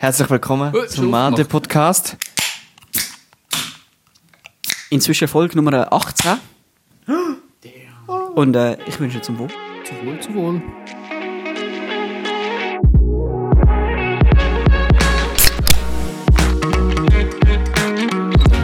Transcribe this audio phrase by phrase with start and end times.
[0.00, 1.48] Herzlich willkommen Oh, zum aufgemacht.
[1.48, 2.16] Podcast.
[4.90, 6.38] Inzwischen Folge Nummer 18.
[8.34, 9.48] Und äh, ich wünsche zum Wohl.
[9.84, 10.62] Zu wohl, zu wohl.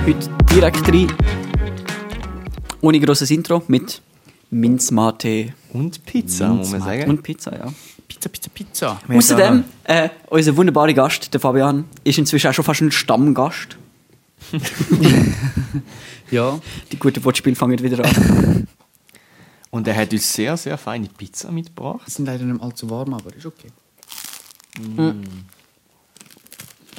[0.06, 1.12] Heute direkt rein.
[2.80, 4.02] Ohne grosses Intro mit
[4.50, 7.10] Minzmate Und Pizza, muss man sagen.
[7.10, 7.72] und Pizza, ja.
[8.14, 9.00] Pizza, Pizza, Pizza.
[9.06, 13.76] Wir Außerdem, äh, unser wunderbarer Gast, der Fabian, ist inzwischen auch schon fast ein Stammgast.
[16.30, 16.58] Ja.
[16.90, 18.66] Die guten Wortspiele fangen wieder an.
[19.70, 22.02] Und er hat uns sehr, sehr feine Pizza mitgebracht.
[22.06, 23.70] Die sind leider nicht allzu warm, aber ist okay.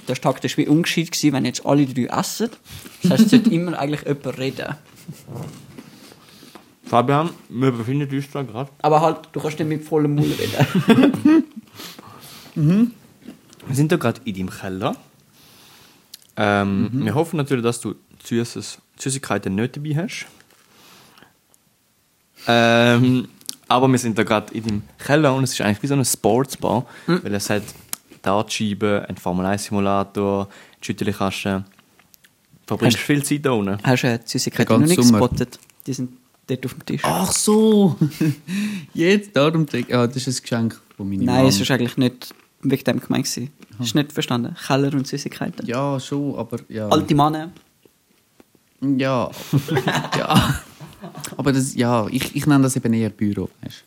[0.07, 2.49] Der Tag war wie ungescheit wenn jetzt alle drei essen.
[3.01, 4.75] Das heisst, es sollte immer eigentlich jemand reden.
[6.85, 8.70] Fabian, wir befinden uns da gerade.
[8.81, 11.43] Aber halt, du kannst nicht mit vollem Mund reden.
[13.67, 14.95] Wir sind da gerade in deinem Keller.
[16.38, 17.05] Ähm, Mhm.
[17.05, 20.26] Wir hoffen natürlich, dass du Süßes, Süßigkeiten nicht dabei hast.
[22.48, 23.27] Ähm,
[23.68, 26.05] aber wir sind da gerade in deinem Keller und es ist eigentlich wie so eine
[26.05, 27.24] Sportsbar, Mhm.
[27.24, 27.63] weil es hat
[28.21, 31.63] Dartscheiben, einen Formel 1 Simulator, einen Schüttelkasten.
[31.63, 33.77] Du verbringst Hast- viel Zeit da unten.
[33.84, 35.59] Hast du äh, Süßigkeiten noch nicht gespottet?
[35.87, 36.12] Die sind
[36.48, 37.01] dort auf dem Tisch.
[37.04, 37.96] Ach so.
[38.93, 41.48] Jetzt darum denke Ja, das ist ein Geschenk von meiner Nein, Mom.
[41.48, 43.26] es war eigentlich nicht wegen dem gemeint.
[43.26, 43.52] gewesen.
[43.79, 44.55] Hast du nicht verstanden?
[44.65, 45.65] Keller und Süßigkeiten.
[45.65, 46.87] Ja, schon, aber ja.
[46.87, 47.52] Alte Männer.
[48.82, 49.29] Ja.
[50.18, 50.60] ja.
[51.37, 53.84] Aber das, ja, ich, ich nenne das eben eher Büro, weißt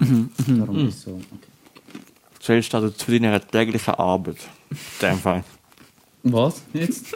[0.00, 0.54] du.
[0.58, 1.10] Darum ist es so.
[1.12, 1.48] Okay.
[2.40, 4.36] Zählst du zu deiner täglichen Arbeit.
[4.70, 5.44] In dem Fall.
[6.24, 6.62] Was?
[6.72, 7.14] Jetzt?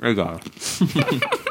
[0.00, 0.40] Egal.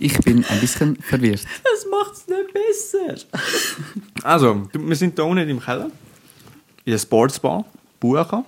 [0.00, 1.44] Ich bin ein bisschen verwirrt.
[1.62, 3.14] Das macht es nicht besser.
[4.22, 5.90] Also, wir sind da unten im Keller.
[6.84, 7.64] In der Sportsbar.
[8.00, 8.44] Bucher.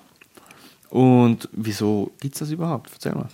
[0.88, 2.90] Und wieso gibt es das überhaupt?
[2.94, 3.28] Erzähl mal.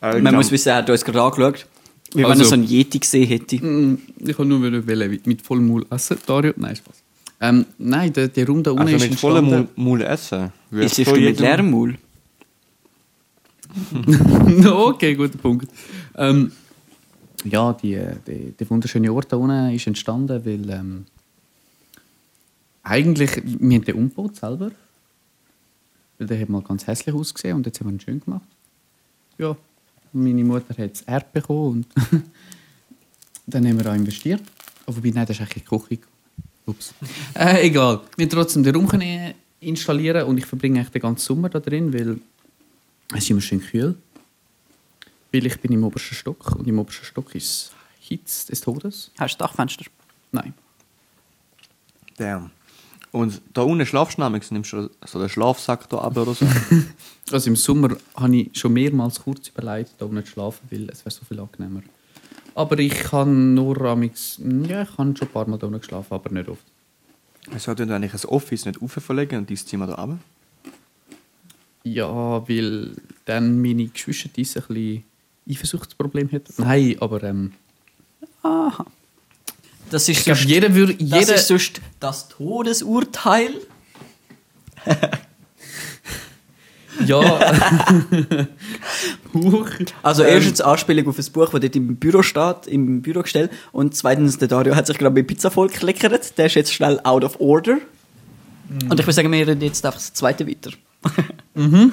[0.22, 1.66] Man muss wissen, er hat uns gerade angeschaut,
[2.12, 3.56] wie wenn Also- er so einen Yeti gesehen hätte.
[3.64, 6.18] Mm, Ich kann nur wollen, mit vollem Maul essen.
[6.26, 6.52] Dario?
[6.56, 7.02] Nein, Spaß.
[7.40, 9.68] Ähm, nein, der, der Raum da unten also ist mit vollem.
[9.76, 10.52] Mund essen.
[10.70, 11.98] Jetzt ist du mit leerem Maul.
[14.70, 15.70] okay, guter Punkt.
[16.16, 16.52] Ähm,
[17.44, 21.06] ja, die, die, der wunderschöne Ort da unten ist entstanden, weil ähm,
[22.82, 24.70] eigentlich, wir haben den umgebaut selber.
[26.18, 28.46] Weil der hat mal ganz hässlich ausgesehen und jetzt haben wir ihn schön gemacht.
[29.38, 29.56] Ja,
[30.12, 32.22] meine Mutter hat das Erb bekommen und
[33.46, 34.42] dann haben wir auch investiert.
[34.86, 35.98] Oh, wobei, nein, das ist eigentlich die Küche.
[36.64, 36.94] Ups.
[37.34, 38.00] Äh, egal.
[38.16, 38.88] Wir haben trotzdem den Raum
[39.60, 42.18] installieren und ich verbringe eigentlich den ganzen Sommer da drin, weil
[43.12, 43.96] es ist immer schön kühl.
[45.32, 49.10] Weil ich bin im obersten Stock und im obersten Stock ist Hitze des Todes.
[49.18, 49.84] Hast du Dachfenster?
[50.32, 50.54] Nein.
[52.16, 52.50] Damn.
[53.12, 56.46] Und da unten schlafst du nämlich, nimmst du so den Schlafsack da ab oder so.
[57.32, 61.04] Also im Sommer habe ich schon mehrmals kurz überlegt, da unten zu schlafen, weil es
[61.04, 61.82] wäre so viel angenehmer.
[62.54, 66.14] Aber ich kann nur amix, ja, ich habe schon ein paar Mal da unten geschlafen,
[66.14, 66.62] aber nicht oft.
[67.50, 70.18] Wieso tun eigentlich ein Office nicht verlegen und dein Zimmer da runter?
[71.86, 75.04] Ja, weil dann meine Geschwister ein bisschen
[75.48, 76.52] Eifersuchtsproblem hätten.
[76.58, 77.52] Nein, aber ähm,
[78.42, 78.84] Aha.
[79.90, 80.94] Das ist ich glaube, jeder würde...
[80.96, 83.50] das Jeder, ist sonst das Todesurteil.
[87.06, 87.20] ja,
[89.32, 89.70] Huch.
[90.02, 90.28] Also Ähm.
[90.34, 93.48] erstens Anspielung auf ein Buch, das dort im Büro steht, im Bürogestell.
[93.70, 96.36] Und zweitens, der Dario hat sich gerade mit Pizza vollgekleckert.
[96.36, 97.74] Der ist jetzt schnell out of order.
[97.74, 98.90] Mhm.
[98.90, 100.72] Und ich würde sagen, wir reden jetzt einfach das zweite weiter.
[101.54, 101.92] Mhm.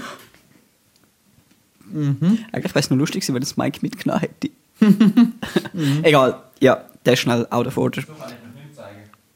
[2.51, 4.49] Eigentlich wäre es nur lustig gewesen, wenn das Mike mitgenommen hätte.
[4.79, 5.33] Mhm.
[6.03, 8.03] Egal, ja, der ist schnell out of order.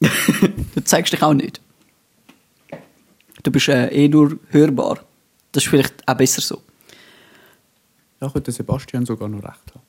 [0.00, 1.60] du zeigst dich auch nicht.
[3.42, 5.00] Du bist äh, eh nur hörbar.
[5.52, 6.62] Das ist vielleicht auch besser so.
[8.20, 9.82] Da könnte Sebastian sogar noch recht haben.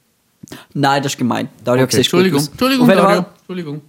[0.73, 1.49] Nein, das ist gemein.
[1.63, 2.45] Dario Okay, Entschuldigung.
[2.45, 3.03] Entschuldigung, Dario.
[3.03, 3.81] Fall, Entschuldigung.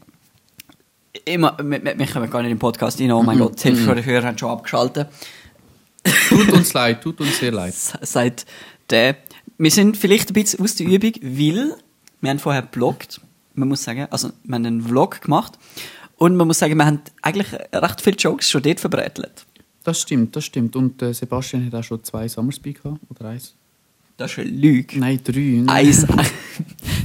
[1.25, 3.13] immer, wir, wir wir kommen gar nicht im Podcast rein.
[3.13, 5.09] Oh mein Mhm, Gott, die Hälfte der Hörer haben schon abgeschaltet.
[6.29, 7.75] Tut uns leid, tut uns sehr leid.
[7.75, 8.47] Seit
[8.89, 9.17] der.
[9.59, 11.75] Wir sind vielleicht ein bisschen aus der Übung, weil
[12.21, 13.21] wir haben vorher gebloggt.
[13.55, 15.59] Man muss sagen, also wir haben einen Vlog gemacht.
[16.17, 19.47] Und man muss sagen, wir haben eigentlich recht viele Jokes schon dort verbrätelt.
[19.85, 20.77] Das stimmt, das stimmt.
[20.77, 23.55] Und äh, Sebastian hat auch schon zwei Summerspeak gehabt, oder eins?
[24.19, 24.99] Das ist eine Lüge.
[24.99, 25.63] Nein, drei.
[25.67, 26.05] Eins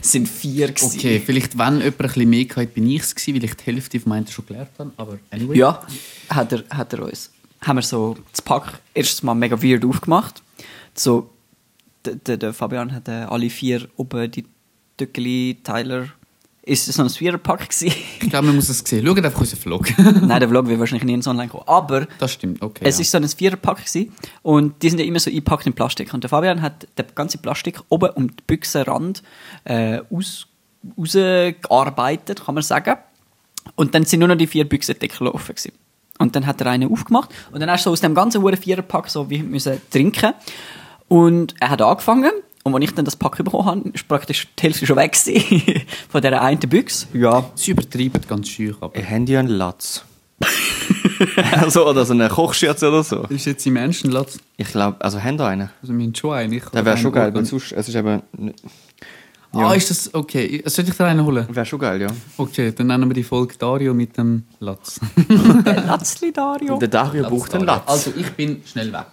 [0.01, 0.97] es sind vier gewesen.
[0.99, 3.63] Okay, vielleicht, wenn jemand ein bisschen mehr hatte, bin ich es gewesen, weil ich die
[3.63, 4.91] Hälfte von meinen schon gelernt habe.
[4.97, 5.57] Aber anyway.
[5.57, 5.81] Ja,
[6.29, 7.31] hat er, hat er uns.
[7.65, 10.41] Haben wir so das Pack erstes Mal mega weird aufgemacht.
[10.93, 11.29] So,
[12.05, 14.45] der, der, Fabian hat äh, alle vier oben die
[14.97, 16.09] Töckeli, Tyler,
[16.61, 17.95] ist es so ein Viererpack gewesen.
[18.21, 19.05] Ich glaube, man muss es sehen.
[19.05, 19.97] Schaut einfach unseren Vlog.
[19.97, 21.63] Nein, der Vlog wird wahrscheinlich nie ins Online kommen.
[21.67, 22.83] Aber Das stimmt, okay.
[22.83, 23.01] es ja.
[23.01, 24.11] ist so ein Viererpack gewesen
[24.41, 26.13] und die sind ja immer so eingepackt in Plastik.
[26.13, 29.21] Und der Fabian hat den ganzen Plastik oben um den Büchsenrand
[29.63, 30.47] äh, aus,
[30.97, 32.95] rausgearbeitet, kann man sagen.
[33.75, 35.73] Und dann sind nur noch die vier Büchsendeckel offen gewesen.
[36.17, 38.55] Und dann hat er einen aufgemacht und dann hast du so aus dem ganzen hohen
[38.55, 40.33] Viererpack so wie müssen trinken.
[41.07, 42.31] Und er hat angefangen
[42.63, 45.15] und als ich dann das Pack bekommen habe, ist praktisch die Hälfte schon weg
[46.09, 47.05] von dieser einen Büchse.
[47.13, 48.95] Ja, Sie übertreiben ganz schön, aber...
[48.95, 50.03] Ein Handy einen Latz.
[51.51, 53.21] also, oder so eine Kochschürze oder so.
[53.21, 54.39] Das ist jetzt im Menschenlatz.
[54.57, 55.69] Ich glaube, also haben da einen.
[55.81, 56.53] Also, wir haben schon einen.
[56.53, 58.21] Ich Der wäre schon geil, einen weil sonst, es ist eben,
[59.55, 60.13] Ah, ist das...
[60.13, 61.47] Okay, soll ich da einen holen?
[61.49, 62.07] wäre schon geil, ja.
[62.37, 64.99] Okay, dann nennen wir die Folge Dario mit dem Latz.
[65.65, 66.77] Latzli Dario.
[66.77, 67.83] Der Dario braucht einen Latz.
[67.85, 69.05] Also, ich bin schnell weg.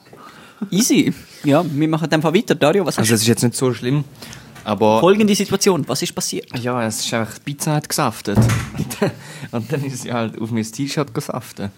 [0.70, 1.12] Easy.
[1.44, 2.54] Ja, wir machen dann einfach weiter.
[2.54, 4.04] Dario, was hast Also, es ist jetzt nicht so schlimm,
[4.64, 5.00] aber...
[5.00, 6.46] Folgende Situation, was ist passiert?
[6.58, 8.38] Ja, es ist einfach, die Pizza hat gesaftet.
[9.50, 11.70] Und dann ist sie halt auf mein T-Shirt gesaftet.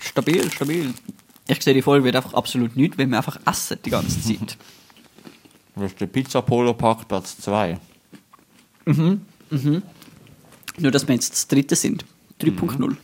[0.00, 0.94] Stabil, stabil.
[1.46, 4.56] Ich sehe, die Folge wird einfach absolut nichts, weil wir einfach essen die ganze Zeit.
[5.78, 7.78] Das ist der Pizza Polo Parkplatz 2.
[8.86, 12.04] Nur, dass wir jetzt das dritte sind.
[12.40, 12.96] 3.0.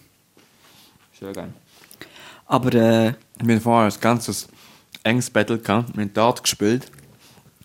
[1.18, 1.52] Sehr geil.
[2.46, 4.48] Aber äh, Wir haben vorher ein ganzes
[5.02, 5.94] enges Battle gehabt.
[5.96, 6.90] Wir haben Dart gespielt.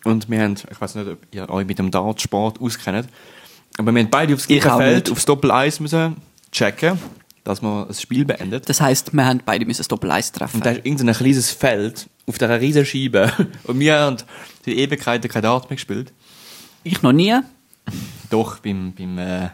[0.04, 3.06] Und wir haben, ich weiß nicht, ob ihr euch mit dem Dartsport auskennt,
[3.76, 6.16] aber wir haben beide aufs Ich gleiche Feld, aufs Doppel-Eis müssen
[6.50, 6.98] checken,
[7.44, 8.66] dass man das Spiel beendet.
[8.68, 10.56] das heisst, wir haben beide müssen das Doppel-Eis treffen.
[10.56, 13.32] Und da ist irgendein kleines Feld auf dieser riesen Scheibe.
[13.64, 14.16] Und wir haben
[14.64, 16.12] die Ewigkeiten kein Dart mehr gespielt.
[16.84, 17.34] ich noch nie.
[18.30, 19.48] Doch, beim, beim äh,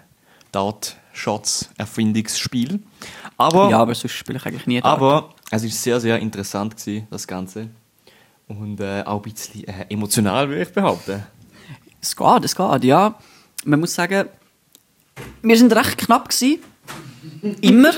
[0.52, 2.80] Dart-Shots-Erfindungsspiel.
[3.38, 4.94] Aber, Ja, aber sonst spiele ich eigentlich nie Dart.
[4.94, 7.70] aber es war sehr, sehr interessant, gewesen, das Ganze.
[8.46, 11.24] Und äh, auch ein bisschen äh, emotional, würde ich behaupten.
[12.00, 13.18] Es geht, es geht, ja.
[13.64, 14.28] Man muss sagen,
[15.42, 16.58] wir sind recht knapp gewesen.
[17.62, 17.90] Immer.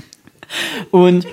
[0.90, 1.26] Und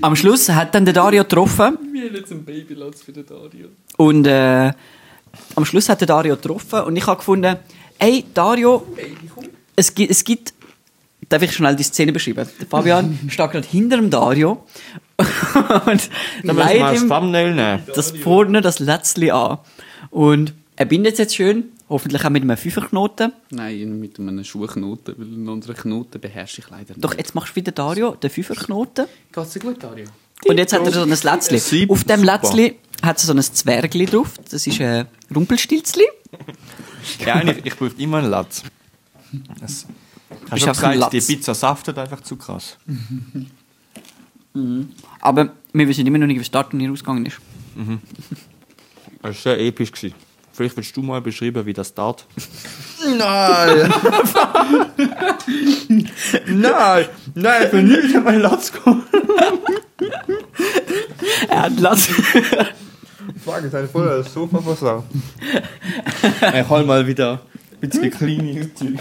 [0.00, 1.78] am Schluss hat dann der Dario getroffen.
[1.92, 3.68] Wir haben jetzt einen Babylatz für den Dario.
[3.96, 4.72] Und äh,
[5.56, 7.56] am Schluss hat der Dario getroffen und ich habe gefunden,
[7.98, 8.86] ey Dario,
[9.76, 10.54] es gibt, es gibt,
[11.28, 12.48] darf ich schnell die Szene beschreiben?
[12.60, 14.64] Der Fabian steht gerade hinter dem Dario
[15.86, 16.10] und
[16.42, 17.82] Dann leitet ihm Thumbnail nehmen.
[17.94, 19.58] das vorne das Lätzli an.
[20.10, 23.32] Und er bindet es jetzt schön, hoffentlich auch mit einem Fünferknoten.
[23.50, 27.04] Nein, mit einem Schuhknoten, weil einen anderen Knoten beherrsche ich leider nicht.
[27.04, 29.06] Doch jetzt machst du wieder Dario, den Fünferknoten.
[29.32, 30.06] Geht's dir gut, Dario?
[30.46, 31.86] Und jetzt hat er so ein Lätzli.
[31.88, 32.22] Auf dem.
[32.22, 34.34] Lätzli hat er so ein Zwergli drauf.
[34.50, 36.04] Das ist ein Rumpelstilzli.
[37.24, 38.62] Ja, ich, ich brauche immer einen Latz.
[39.60, 39.86] Das,
[40.50, 41.26] hast du gesagt, die Latz.
[41.26, 42.76] Pizza saftet einfach zu krass.
[45.20, 47.38] Aber wir wissen immer noch nicht, wie das Startturnier ausgegangen ist.
[49.22, 49.92] Das war sehr episch.
[49.92, 50.14] Gewesen.
[50.54, 52.26] Vielleicht willst du mal beschreiben, wie das Dart...
[53.18, 53.92] Nein!
[56.46, 57.06] nein!
[57.34, 59.02] Nein, für nichts hat mein Latz gekommen.
[61.48, 62.08] Er hat Latz.
[63.46, 65.04] Habe ich vorher das Sofa versagt.
[66.54, 67.40] ich hol mal wieder
[67.82, 68.94] ein bisschen Zeug.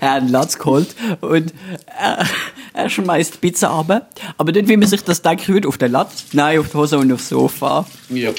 [0.00, 1.52] er hat einen Latz geholt und
[1.86, 2.24] er,
[2.72, 4.08] er schmeißt Pizza runter.
[4.36, 6.26] Aber nicht, wie man sich das denken würde, auf den Latz.
[6.32, 7.84] Nein, auf die Hose und aufs Sofa.
[8.10, 8.30] Ja.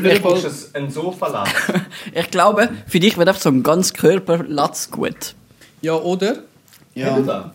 [0.00, 1.50] Vielleicht ist es ein Sofalatz.
[2.14, 5.34] Ich glaube, für dich wird einfach so ein ganz Körperlatz gut.
[5.82, 6.38] Ja, oder?
[6.94, 7.16] Ja.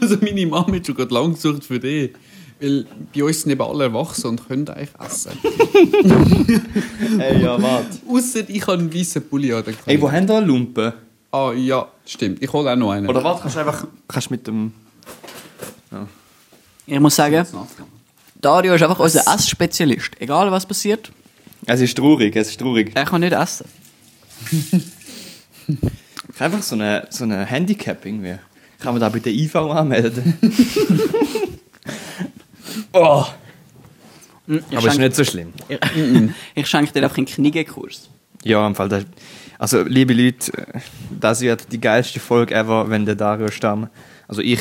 [0.00, 2.12] also meine Mama hat schon gerade lang gesucht für dich.
[2.60, 5.32] Weil bei uns sind eben alle erwachsen und können eigentlich essen.
[7.18, 7.98] Ey, ja, warte.
[8.06, 9.64] Ausser ich habe einen weißen Pulli an.
[9.86, 10.92] Ey, wo haben da Lumpen?
[11.32, 12.42] Ah, ja, stimmt.
[12.42, 13.08] Ich hole auch noch einen.
[13.08, 14.72] Oder warte, kannst du einfach kannst mit dem...
[16.86, 17.46] Ich muss sagen,
[18.40, 20.20] Dario ist einfach unser Essspezialist.
[20.20, 21.10] Egal was passiert,
[21.66, 22.92] Es ist traurig, es ist traurig.
[22.94, 23.66] er kann nicht essen.
[26.32, 28.36] Ich habe einfach so eine, so eine Handicap irgendwie.
[28.78, 30.38] Kann man da bei der IV anmelden?
[32.92, 33.26] oh.
[34.46, 35.52] Ich Aber ist schenke- nicht so schlimm.
[35.68, 35.78] Ich,
[36.54, 38.08] ich schenke dir einfach einen Kniegekurs.
[38.42, 38.88] Ja, im Fall.
[38.88, 39.04] Das,
[39.58, 40.50] also, liebe Leute,
[41.10, 43.90] das wird die geilste Folge ever, wenn der Dario Stamm,
[44.26, 44.60] also ich,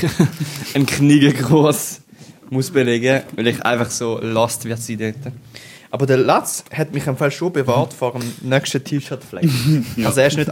[0.73, 2.01] einen Kniegekurs
[2.49, 5.33] muss belegen, weil ich einfach so lost wird sein dort.
[5.91, 9.49] Aber der Latz hat mich im Fall schon bewahrt vor dem nächsten T-Shirt-Fleck.
[10.05, 10.51] Also er ist nicht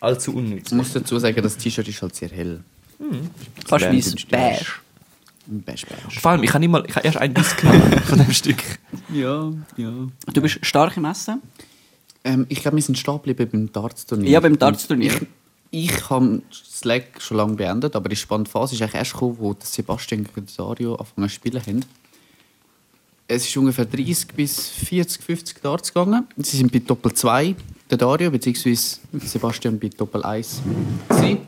[0.00, 0.68] allzu unnütz.
[0.68, 2.62] Ich muss dazu sagen, das T-Shirt ist halt sehr hell.
[3.66, 4.66] Fast wäre wie ein Beige.
[5.46, 6.20] Beige, beige.
[6.20, 8.62] Vor allem, ich habe nicht mal, ich habe erst ein Biss genommen von dem Stück.
[9.12, 9.92] Ja, ja.
[10.32, 11.42] Du bist stark im Essen?
[12.24, 14.30] Ähm, ich glaube, wir sind stehen geblieben beim Darts-Turnier.
[14.30, 15.12] Ja, beim Darts-Turnier.
[15.76, 19.56] Ich, habe Slack schon lange beendet, aber die spannende Phase ist eigentlich erst gekommen, wo
[19.58, 21.84] Sebastian den Dario angefangen zu spielen haben.
[23.26, 26.28] Es ist ungefähr 30 bis 40, 50 Darts gegangen.
[26.36, 27.56] Sie sind bei Doppel 2,
[27.90, 30.62] der Dario, beziehungsweise Sebastian bei Doppel 1.
[31.08, 31.38] gewesen.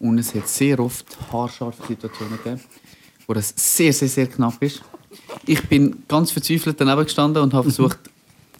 [0.00, 2.60] Und es hat sehr oft haarscharfe Situationen gegeben,
[3.28, 4.82] wo das sehr, sehr, sehr knapp ist.
[5.46, 8.00] Ich bin ganz verzweifelt daneben gestanden und habe versucht,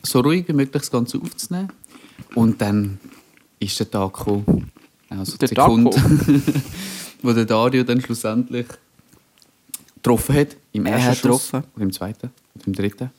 [0.05, 1.73] so ruhig wie möglich das Ganze aufzunehmen.
[2.37, 3.01] Und dann
[3.59, 4.71] ist der Tag gekommen.
[5.11, 5.91] Also Der die Sekunde,
[7.23, 8.67] wo der Dario dann schlussendlich
[9.97, 10.57] getroffen hat.
[10.73, 11.47] Im Er ersten hat Schuss.
[11.51, 11.69] getroffen.
[11.77, 12.31] Oder im zweiten.
[12.57, 13.11] Oder im dritten.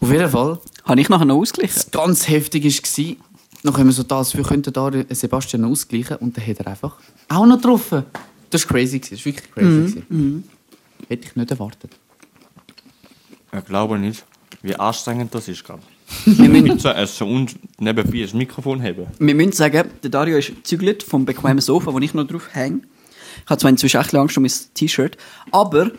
[0.00, 1.76] Auf jeden Fall, Habe ich nachher noch ausgeglichen?
[1.76, 3.16] was ganz heftig war,
[3.62, 6.66] nachdem wir so da, als wir könnten Dario Sebastian noch ausgleichen und dann hat er
[6.68, 6.96] einfach
[7.28, 8.04] auch noch getroffen.
[8.50, 8.98] Das war crazy.
[8.98, 9.14] gewesen.
[9.16, 10.00] Das war wirklich crazy.
[10.08, 10.44] gewesen.
[11.08, 11.92] Hätte ich nicht erwartet.
[13.56, 14.24] Ich glaube nicht,
[14.62, 15.82] wie anstrengend das ist gerade.
[16.24, 19.06] Wir müssen, Pizza essen und nebenbei ein Mikrofon haben.
[19.18, 22.80] wir müssen sagen, der Dario ist gezügelt vom bequemen Sofa, wo ich noch drauf hänge.
[23.44, 25.16] Ich habe zwar inzwischen echt Angst um mein T-Shirt,
[25.50, 25.90] aber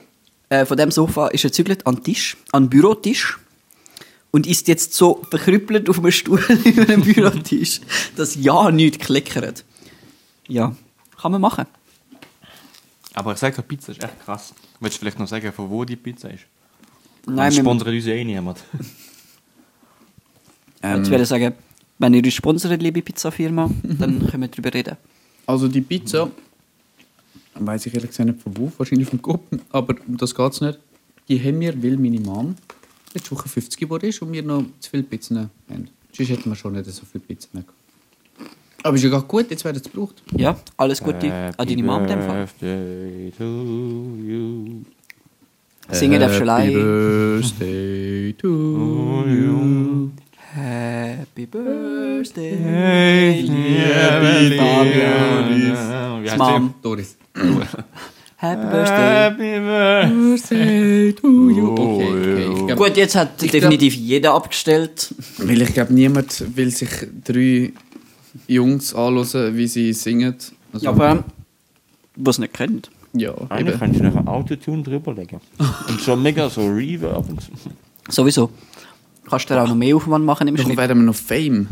[0.49, 3.37] äh, von dem Sofa ist er gezügelt an den Tisch, an den Bürotisch
[4.31, 7.81] und ist jetzt so verkrüppelt auf einem Stuhl über dem Bürotisch,
[8.15, 9.63] dass ja nichts klickert.
[10.47, 10.75] Ja,
[11.21, 11.65] kann man machen.
[13.13, 14.53] Aber ich sage, die Pizza ist echt krass.
[14.79, 16.45] Willst du vielleicht noch sagen, von wo die Pizza ist?
[17.25, 18.59] Nein, wir, sponsert uns eh niemand.
[20.83, 21.53] Ich würde sagen,
[21.99, 24.97] wenn ihr uns sponsert, liebe Pizzafirma, dann können wir darüber reden.
[25.45, 26.29] Also die Pizza,
[27.55, 30.61] weiß ich ehrlich gesagt nicht von wo, wahrscheinlich vom Kopf, aber um das geht es
[30.61, 30.79] nicht.
[31.29, 32.55] Die haben wir, weil meine Mom
[33.13, 35.89] letzte Woche 50 geworden ist und wir noch zu viele Pizzen haben.
[36.11, 37.77] Sonst hätten wir schon nicht so viele Pizzen mehr gehabt.
[38.85, 40.21] Aber ist ja gar gut, jetzt werden sie gebraucht.
[40.35, 42.47] Ja, alles Gute an deine Mom in dem Fall.
[45.91, 46.73] Singen darfst du allein.
[46.73, 48.47] birthday to
[49.27, 50.09] you.
[50.55, 56.23] Happy Birthday, liebe Fabian.
[56.23, 56.73] Wie heißt Mom.
[56.81, 57.17] Doris.
[58.37, 59.23] Happy Birthday.
[59.23, 61.13] Happy Birthday.
[61.13, 61.71] To you.
[61.71, 62.51] Okay, okay.
[62.51, 65.15] Ich glaub, Gut, jetzt hat definitiv jeder abgestellt.
[65.39, 66.89] Weil ich glaube, niemand will sich
[67.23, 67.71] drei
[68.47, 70.35] Jungs anhören, wie sie singen.
[70.71, 71.23] Also, Ja, aber
[72.15, 72.91] was nicht kennt.
[73.13, 75.39] ja, Eigentlich kannst du noch ein Autotune drüberlegen.
[75.89, 77.27] Und schon mega so Reverb.
[77.27, 77.49] Und so.
[78.09, 78.51] Sowieso.
[79.29, 80.77] Kannst du dir auch noch mehr Aufwand machen im Dann Schnitt.
[80.77, 81.67] werden wir noch Fame.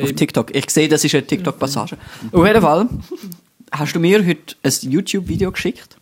[0.00, 0.54] Auf TikTok.
[0.54, 1.96] Ich sehe, das ist eine TikTok-Passage.
[2.32, 2.88] Auf jeden Fall
[3.72, 5.96] hast du mir heute ein YouTube-Video geschickt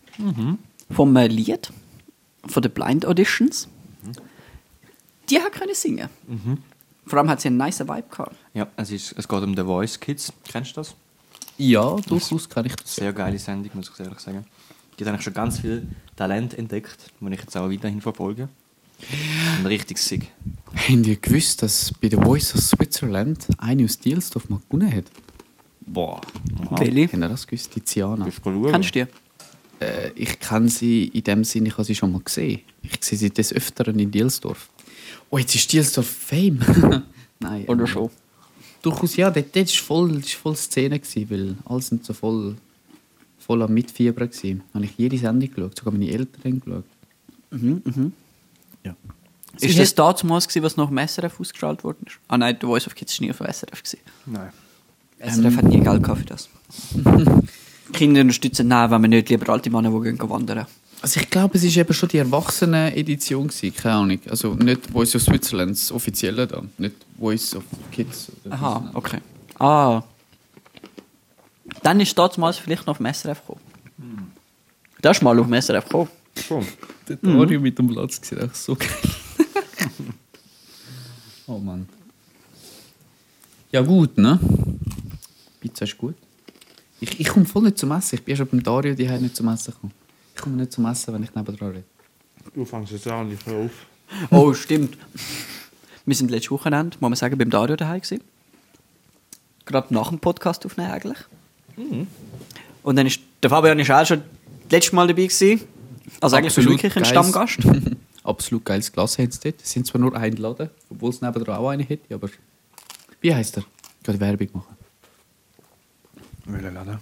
[0.91, 1.71] vom äh, Lied
[2.47, 3.69] von den Blind Auditions.
[5.31, 6.09] Die hat können singen.
[7.07, 8.37] Vor allem hat sie einen nice Vibe gehabt.
[8.55, 10.33] Ja, es, ist, es geht um The Voice Kids.
[10.49, 10.95] Kennst du das?
[11.59, 12.97] Ja, durchaus kann ich das.
[12.97, 14.45] Sehr geile Sendung, muss ich ehrlich sagen.
[14.99, 15.87] Die hat eigentlich schon ganz viel
[16.17, 18.49] Talent entdeckt, das ich jetzt auch weiterhin verfolge.
[19.59, 20.33] Und richtig sick.
[20.75, 25.05] Haben ihr gewusst, dass bei The Voice of Switzerland eine aus Dielsdorf mal gewonnen hat?
[25.81, 26.21] Boah.
[26.71, 27.05] Welche?
[27.05, 27.75] Habt ihr das gewusst?
[27.75, 28.25] Die Ziana.
[28.25, 28.73] Bist du schauen?
[28.73, 29.85] Kennst du die?
[29.85, 32.61] Äh, ich kenne sie in dem Sinne, ich habe sie schon mal gesehen.
[32.83, 34.69] Ich sehe sie des Öfteren in Dielsdorf.
[35.31, 36.61] Oh, jetzt ist Dielsdorf Fame.
[37.41, 37.65] Nein.
[37.67, 38.11] Oder ähm, schon?
[38.83, 39.31] Durchaus, ja.
[39.31, 42.57] Dort, dort war voll, das war voll Szene, gewesen, weil alle sind so voll,
[43.39, 44.31] voll am Mitfiebern.
[44.31, 44.63] Gewesen.
[44.73, 46.85] Habe ich jede Sendung geschaut, sogar meine Eltern haben geschaut.
[47.51, 48.13] Mhm, mhm.
[48.87, 48.97] Ja.
[49.61, 52.19] Ist das damals, gewesen, was noch im SRF ausgestrahlt worden ist?
[52.29, 53.83] Ah nein, The Voice of Kids war nie auf dem SRF.
[53.83, 53.99] Gewesen.
[54.27, 54.51] Nein.
[55.19, 56.49] SRF hat nie Geld gehabt für das.
[57.93, 60.67] Kinder unterstützen nein, wenn wir nicht lieber alte Männer, die gehen wandern.
[61.03, 64.21] Also ich glaube, es war eben schon die Erwachsenen-Edition, keine Ahnung.
[64.29, 66.63] Also nicht Voice of Switzerland, das offizielle da.
[66.79, 68.33] Nicht Voice of Kids.
[68.51, 69.19] Aha, okay.
[69.59, 70.03] Ah.
[71.83, 73.61] Dann ist damals vielleicht noch auf dem SRF gekommen.
[75.01, 76.09] Das ist mal auf dem SRF gekommen.
[76.41, 76.67] Schon.
[77.09, 78.89] Der Dario mit dem Platz sieht auch so geil.
[81.47, 81.89] oh Mann.
[83.73, 84.39] Ja gut, ne?
[85.61, 86.15] Pizza ist gut.
[87.01, 88.17] Ich, ich komme voll nicht zum Essen.
[88.17, 89.93] Ich bin schon beim Dario, die haben nicht zum Essen gekommen.
[90.35, 91.85] Ich komme nicht zum Essen, wenn ich nebenan rede.
[92.55, 93.71] Du fängst jetzt auch nicht mehr auf.
[94.31, 94.97] Oh, stimmt.
[96.05, 98.23] Wir sind letztes Wochenende, muss man sagen, beim Dario daheim gewesen.
[99.65, 101.19] Gerade nach dem Podcast aufnehmen eigentlich.
[102.85, 104.23] Und dann ist der Fabian ist auch schon
[104.63, 105.63] das letzte Mal dabei gewesen.
[106.21, 107.59] Also eigentlich bist du wirklich ein geiles- Stammgast.
[108.25, 109.63] Absolut geiles Glas haben sie dort.
[109.63, 112.29] Es sind zwar nur eingeladen, obwohl es nebenan auch eine hätte, aber...
[113.21, 113.65] Wie heisst er?
[114.01, 114.77] Ich kann Werbung machen.
[116.47, 116.99] Welcher Laden?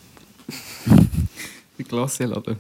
[1.79, 2.57] Die Glasladen.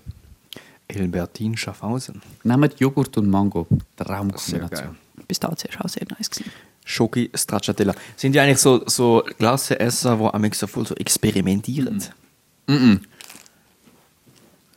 [0.88, 2.20] Elbertin Schaffhausen.
[2.42, 3.66] Nehmt Joghurt und Mango.
[3.70, 4.68] Sehr Traumkombination.
[4.70, 4.90] geil.
[5.28, 6.50] Bis dazu ist auch sehr nice gewesen.
[6.84, 7.94] Schoki Stracciatella.
[8.16, 12.02] Sind die eigentlich so, so Glaseesser, die am so voll so experimentieren?
[12.66, 13.00] Mhm.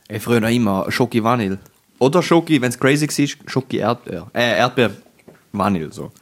[0.08, 1.58] Ey, früher noch immer Schoki Vanille.
[1.98, 4.30] Oder Schoki, wenn es crazy war, Schoki Erdbeer.
[4.32, 4.90] Äh, Erdbeer
[5.52, 6.12] Vanille, so.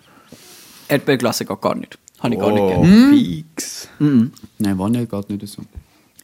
[0.88, 1.98] Erdbeerglasse geht gar nicht.
[2.20, 3.10] Habe ich gar nicht Oh, gerne.
[3.16, 3.88] Fix.
[3.98, 4.32] Mhm.
[4.58, 5.62] Nein, Vanille geht nicht so.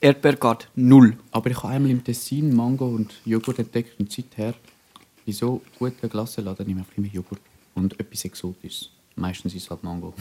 [0.00, 1.16] Erdbeer geht null.
[1.30, 4.54] Aber ich habe einmal im Tessin Mango und Joghurt entdeckt und seither
[5.24, 7.40] bei so guten Glassenladen nehme ich einfach immer Joghurt
[7.74, 8.90] und etwas Exotisches.
[9.14, 10.14] Meistens ist es halt Mango.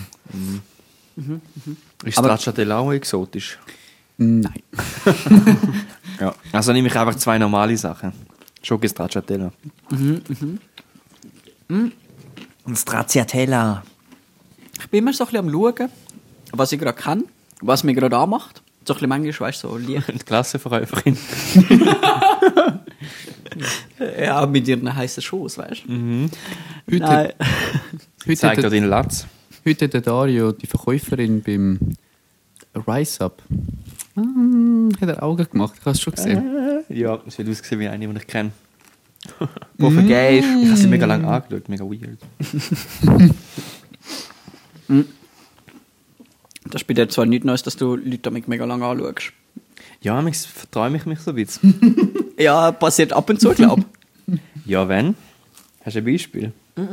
[2.03, 3.57] Ist Aber- Stracciatella auch exotisch?
[4.21, 4.61] Nein.
[6.19, 6.35] Ja.
[6.51, 8.11] Also nehme ich einfach zwei normale Sachen.
[8.61, 9.51] Schoki Stracciatella.
[9.89, 10.21] Mhm,
[11.67, 11.91] mhm.
[12.75, 13.81] Stracciatella.
[14.79, 15.89] Ich bin immer so ein bisschen am schauen,
[16.51, 17.23] was ich gerade kann,
[17.61, 18.61] was mich gerade anmacht.
[18.85, 20.07] So ein bisschen manchmal, weißt du, so Licht.
[20.13, 21.17] Die Klassenverkäuferin.
[24.19, 26.29] Ja, mit ihren heißen Schoß, weißt du?
[26.89, 27.33] Heute, Nein.
[28.25, 29.27] heute, Zeigt dir deinen Latz.
[29.65, 31.77] heute hat der Dario, die Verkäuferin beim
[32.87, 33.41] Rise Up,
[34.17, 35.73] ähm, hat er Augen gemacht.
[35.79, 36.83] Ich habe es schon gesehen.
[36.89, 38.51] Ja, es wird ausgesehen wie eine, die ich kenne.
[39.77, 40.47] Wo vergehst.
[40.61, 42.19] Ich habe sie mega lange angeschaut, mega weird.
[46.65, 49.33] Das ist bei dir zwar nichts Neues, dass du Leute damit mega lange anschaust.
[50.01, 52.33] Ja, ich verträume ich mich so ein bisschen.
[52.37, 53.83] Ja, passiert ab und zu, glaube
[54.65, 55.15] ja, wenn?
[55.83, 56.51] Hast du ein Beispiel?
[56.75, 56.83] ich.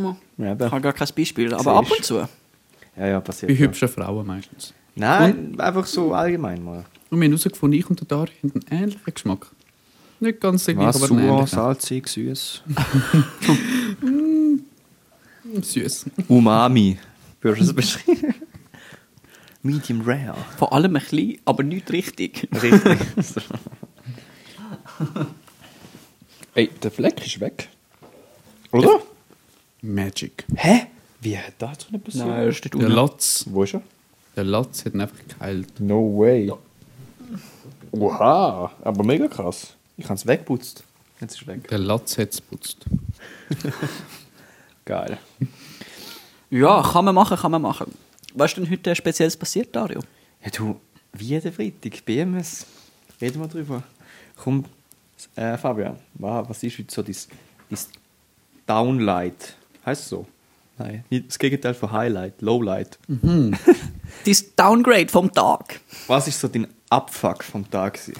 [0.45, 2.17] Ja, Ich habe gar kein Beispiel, aber ab und zu.
[2.17, 3.51] ja, ja, passiert.
[3.51, 3.61] Bei ja.
[3.61, 4.75] hübschen Frauen meistens.
[4.95, 6.85] Nein, einfach so allgemein mal.
[7.11, 9.47] Und wir haben herausgefunden, ich und der Dario haben einen ähnlichen Geschmack.
[10.21, 11.47] Nicht ganz der gleiche, aber einen ähnlichen.
[11.47, 12.63] salzig, süß.
[15.63, 16.07] Süß.
[16.29, 16.99] Umami.
[17.41, 18.35] Würdest du es beschreiben?
[19.63, 20.37] Medium rare.
[20.57, 22.49] Vor allem ein bisschen, aber nicht richtig.
[22.63, 22.99] Richtig.
[26.55, 27.69] Ey, der Fleck ist weg.
[28.73, 29.01] Oder?
[29.83, 30.45] Magic.
[30.57, 30.87] Hä?
[31.21, 32.27] Wie hat das drin passiert?
[32.27, 32.93] Nein, das steht Der unten.
[32.93, 33.83] Latz, Wo ist er?
[34.37, 35.81] der Latz hat ihn einfach geheilt.
[35.81, 36.53] No way.
[37.93, 39.75] Oha, aber mega krass.
[39.97, 40.85] Ich habe es wegputzt.
[41.21, 41.67] Jetzt ist es weg.
[41.69, 42.85] Der Latz hat es putzt.
[44.85, 45.19] Geil.
[46.51, 47.93] Ja, kann man machen, kann man machen.
[48.35, 50.01] Was ist denn heute Spezielles passiert, Dario?
[50.45, 50.81] Ja, du,
[51.13, 52.67] wie jeden Freitag, BMS.
[53.21, 53.83] Reden wir drüber.
[54.37, 54.65] Komm,
[55.35, 57.17] äh, Fabian, wa- was ist heute so dein,
[57.69, 57.79] dein
[58.67, 59.57] Downlight?
[59.85, 60.27] Heißt es so?
[60.79, 63.01] Nein, das Gegenteil von Highlight, Lowlight.
[63.09, 63.57] Dein
[64.55, 65.81] Downgrade vom Tag.
[66.07, 67.95] Was ist so dein Abfuck vom Tag?
[67.95, 68.15] gewesen?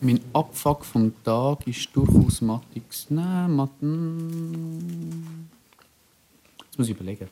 [0.00, 3.06] Mein Abfuck vom Tag ist durchaus Matix.
[3.10, 5.50] Nein, Matten.
[6.66, 7.28] Jetzt muss ich überlegen.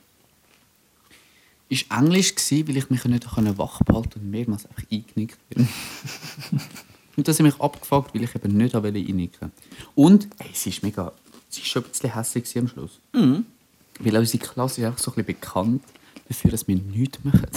[1.69, 5.67] Ist Englisch gsi, weil ich mich nicht wach behalten konnte und mehrmals einfach eingenickt bin.
[7.15, 9.51] und das hat mich abgefuckt, weil ich eben nicht wollte einnicken.
[9.95, 11.13] Und ey, sie ist mega,
[11.47, 12.99] sie ist schon ein bisschen hässlich am Schluss.
[13.99, 15.83] Weil unsere Klasse ist einfach so ein bisschen bekannt
[16.27, 17.47] dafür, dass wir nichts machen.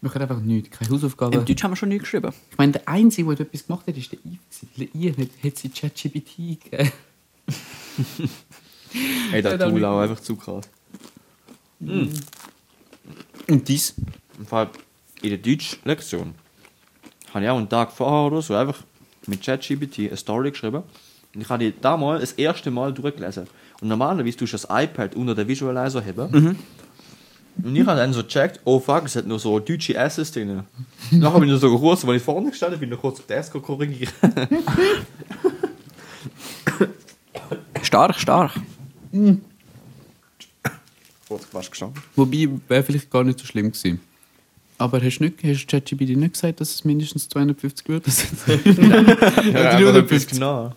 [0.00, 1.38] Wir machen einfach nichts, keine Hausaufgaben.
[1.38, 2.32] Im Deutsch haben wir schon nicht geschrieben.
[2.50, 4.66] Ich meine, der Einzige, der etwas gemacht hat, ist der Yves.
[4.76, 6.92] Der Yves hat, hat sie ChatGPT gegeben.
[9.32, 10.68] Ey, der Tool auch einfach zu krass.
[11.80, 13.94] Und dies?
[14.38, 14.70] Im Fall
[15.22, 16.34] in der Deutsch-Lektion
[17.34, 18.82] habe ich auch einen Tag vorher oder so einfach
[19.26, 20.82] mit ChatGPT eine Story geschrieben.
[21.34, 23.46] Und ich habe die damals das erste Mal durchgelesen.
[23.80, 26.58] Und normalerweise tust du das iPad unter den Visualizer haben.
[27.62, 30.62] Und ich habe dann so gecheckt, oh fuck, es hat nur so deutsche S's drin.
[31.10, 33.52] Nachher bin ich so kurz, weil ich vorne gestanden bin, noch kurz auf den Desk
[33.60, 34.12] korrigiert.
[37.82, 38.52] Stark, stark.
[41.26, 42.00] kurz fast gestanden.
[42.14, 44.00] Wobei, wäre vielleicht gar nicht so schlimm gewesen.
[44.78, 48.38] Aber hast du nicht, hast ChatGPT nicht gesagt, dass es mindestens 250 Wörter sind?
[49.52, 50.72] Ja, aber etwas genau.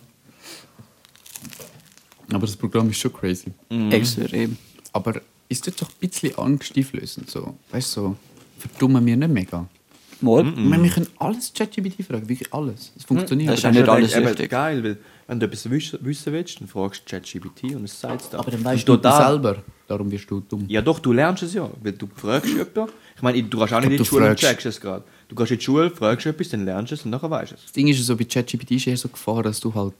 [2.32, 3.52] Aber das Programm ist schon crazy.
[3.90, 4.56] Extrem.
[4.92, 5.20] Aber
[5.54, 7.54] ist das doch ein bisschen angsteinflößend so?
[7.70, 8.16] Weißt du, so,
[8.58, 9.66] verdummen wir nicht mega.
[10.20, 10.46] Mal.
[10.48, 12.92] Ich meine, wir können alles ChatGPT fragen, wirklich alles.
[12.96, 13.50] Es funktioniert.
[13.50, 14.50] Das ist ja nicht Das alles eben richtig.
[14.50, 15.98] geil, weil wenn du etwas wissen
[16.32, 18.38] willst, dann fragst du ChatGPT und es sagt es dir.
[18.38, 19.62] aber dann Und weißt du total- selber.
[19.86, 20.64] Darum wirst du dumm.
[20.68, 22.86] Ja doch, du lernst es ja, weil du fragst jemanden.
[23.16, 24.44] Ich meine, du gehst auch nicht in die Schule und fragst.
[24.44, 25.04] checkst es gerade.
[25.28, 27.56] Du gehst in die Schule, fragst etwas, dann lernst du es und nachher weißt du
[27.56, 27.62] es.
[27.64, 29.94] Das Ding ist so, bei ChatGPT ist eher so Gefahr, dass du halt,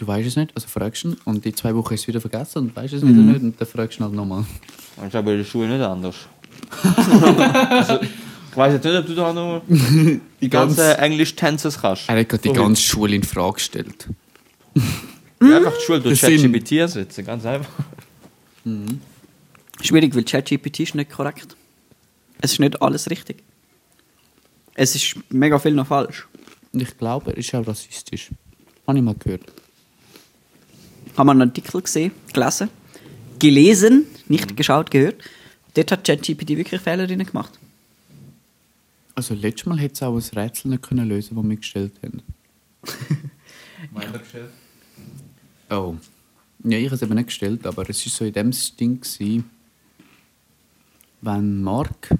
[0.00, 2.58] du weißt es nicht, also fragst ihn und in zwei Wochen ist es wieder vergessen
[2.58, 4.44] und weißt es wieder nicht und dann fragst du ihn halt nochmal.
[4.96, 6.16] Das ist aber in der Schule nicht anders.
[7.70, 9.62] also, ich weiß jetzt nicht, ob du da noch
[10.40, 12.08] die ganzen ganz- Englisch-Tänze kannst.
[12.08, 14.08] Er hat gerade die So ganze Schule in Frage gestellt.
[15.42, 17.70] Ja, einfach die Schule durch ChatGPT ersetzen, ganz einfach.
[19.80, 21.56] Schwierig, weil ChatGPT ist nicht korrekt.
[22.42, 23.42] Es ist nicht alles richtig.
[24.74, 26.28] Es ist mega viel noch falsch.
[26.74, 28.28] Und ich glaube, er ist auch rassistisch.
[28.86, 29.44] Habe ich mal gehört.
[31.16, 32.68] Haben wir einen Artikel gesehen, gelesen,
[33.38, 35.22] gelesen, nicht geschaut, gehört.
[35.74, 37.58] Dort hat ChatGPT wirklich Fehler drin gemacht.
[39.14, 42.22] Also letztes Mal hätte es auch ein Rätsel nicht können lösen das wir gestellt haben.
[45.72, 45.94] Oh.
[46.64, 49.48] Ja, ich habe es eben nicht gestellt, aber es war so in dem Ding, gewesen,
[51.20, 52.10] wenn Mark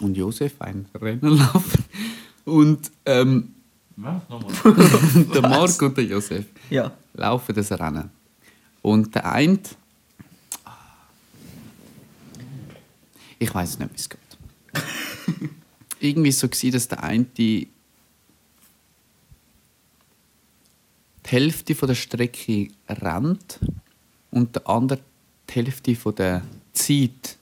[0.00, 1.84] und Josef ein Rennen laufen
[2.44, 3.53] und ähm,
[3.96, 4.22] Was?
[4.28, 5.24] Nochmal.
[5.34, 6.92] der Mark und der Josef Ja.
[7.14, 8.10] laufen das Rennen.
[8.82, 9.58] Und der eine.
[13.38, 14.20] Ich weiß nicht, wie es geht.
[16.00, 17.68] Irgendwie so war, dass der eine die
[21.26, 23.58] Hälfte von der Strecke rennt
[24.30, 25.00] und der andere
[25.48, 27.36] die Hälfte von der Zeit,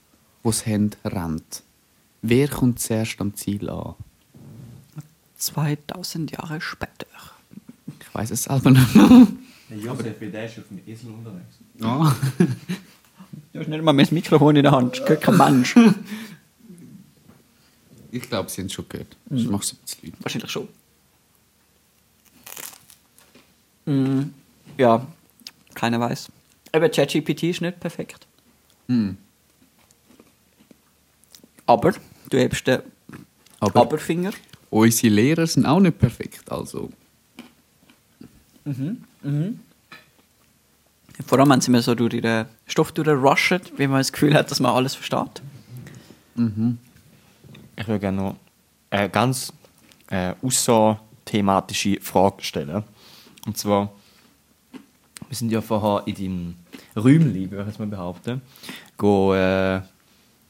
[0.45, 1.63] die sie haben, rennt.
[2.23, 3.95] Wer kommt zuerst am Ziel an?
[5.43, 7.07] 2000 Jahre später.
[8.01, 9.27] Ich weiß es selber nicht mehr.
[9.71, 11.57] Der Josef, der ist auf dem Esel unterwegs.
[11.81, 12.15] Ah.
[13.53, 14.99] Du hast nicht mal mein Mikrofon in der Hand.
[14.99, 15.75] Das gehört kein Mensch.
[18.11, 19.17] Ich glaube, sie haben es schon gehört.
[19.31, 20.23] Ich mache es ein bisschen laut.
[20.23, 20.69] Wahrscheinlich schon.
[23.87, 24.35] Mm,
[24.77, 25.07] ja,
[25.75, 26.31] keiner weiß.
[26.73, 28.27] Aber ChatGPT ist nicht perfekt.
[31.67, 31.95] Aber
[32.29, 32.83] du hebst den
[33.61, 34.33] Aber Aberfinger.
[34.73, 36.51] Unsere Lehrer sind auch nicht perfekt.
[36.51, 36.91] Also,
[41.27, 44.51] Vor allem, wenn sie mir so durch den Stoff durchrushen, wie man das Gefühl hat,
[44.51, 45.43] dass man alles versteht.
[47.77, 48.37] Ich würde gerne noch
[48.91, 49.53] eine ganz
[50.11, 52.83] äh, außerthematische Frage stellen.
[53.47, 53.93] Und zwar,
[55.29, 56.55] wir sind ja vorher in deinem
[56.97, 58.41] Räumchen, würde ich jetzt mal behaupten,
[58.97, 59.81] go, äh,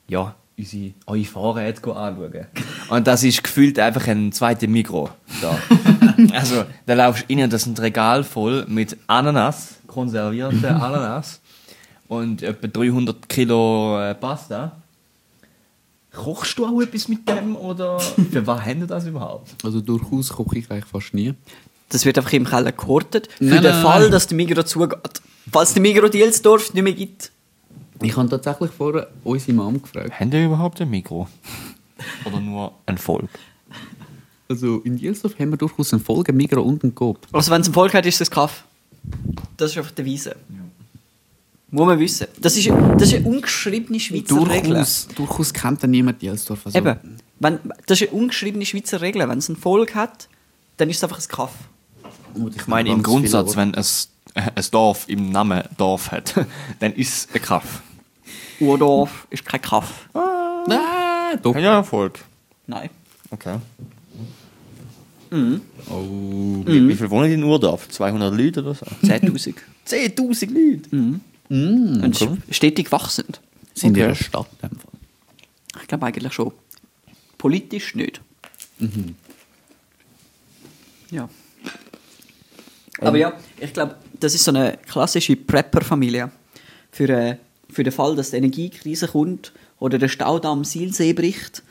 [0.09, 2.47] ja, unsere, eure Fahrräder anschauen.
[2.89, 5.11] Und das ist gefühlt einfach ein zweites Mikro
[5.41, 5.59] da.
[6.35, 11.41] also, da laufst du rein und das ist ein Regal voll mit Ananas, konservierte Ananas
[12.09, 14.77] und etwa 300 Kilo äh, Pasta.
[16.13, 19.55] Kochst du auch etwas mit dem oder für was haben das überhaupt?
[19.65, 21.33] also durchaus koche ich eigentlich fast nie.
[21.89, 24.11] Das wird einfach im Keller gehortet, für Nein, den nein, Fall, nein.
[24.11, 25.23] dass der Migros zugeht.
[25.51, 27.33] Falls der Migros Dielsdorf nicht mehr gibt.
[28.03, 30.19] Ich habe tatsächlich vorher unsere Mom gefragt.
[30.19, 31.29] Haben die überhaupt ein Mikro?
[32.25, 33.31] Oder nur ein Volk?
[34.49, 37.27] Also in Jelsdorf haben wir durchaus einen Folge Migro und einen Coop.
[37.33, 38.65] Also wenn es ein Volk hat, ist es Kaff.
[39.57, 40.37] Das ist einfach der Wiese.
[41.71, 42.27] Muss man wissen.
[42.39, 44.75] Das ist, das ist eine ungeschriebene Schweizer Regel.
[44.75, 46.67] Durchaus, durchaus kennt dann niemand Jelsdorf.
[46.67, 46.99] Also, Eben.
[47.41, 49.27] Wenn, das ist eine ungeschriebene Schweizer Regel.
[49.27, 50.29] Wenn es ein Volk hat,
[50.77, 51.53] dann ist es einfach ein Kaff.
[52.55, 56.35] Ich meine, im Grundsatz, wenn es ein Dorf im Namen Dorf hat,
[56.81, 57.83] dann ist es ein Kaff.
[58.63, 60.09] Urdorf ist kein Kaff.
[60.15, 61.57] Nein, doch.
[61.57, 62.21] Ja, Volk.
[62.67, 62.91] Nein.
[63.31, 63.57] Okay.
[65.91, 66.63] Oh.
[66.67, 67.89] Wie, wie viel wohnen in Urdorf?
[67.89, 68.85] 200 Leute oder so?
[69.03, 69.55] 10.000.
[69.89, 71.21] 10.000 Leute?
[71.49, 73.41] Und es ist stetig wachsend.
[73.75, 74.09] Sind in Okay.
[74.09, 74.93] der Stadt in dem Fall.
[75.81, 76.53] Ich glaube eigentlich schon.
[77.39, 78.21] Politisch nicht.
[81.11, 81.29] Ja.
[83.01, 86.31] Aber ja, ich glaube, das ist so eine klassische Prepper-Familie.
[86.91, 87.37] Für, äh,
[87.73, 91.63] für den Fall, dass die Energiekrise kommt oder der Staudamm am Silsee bricht.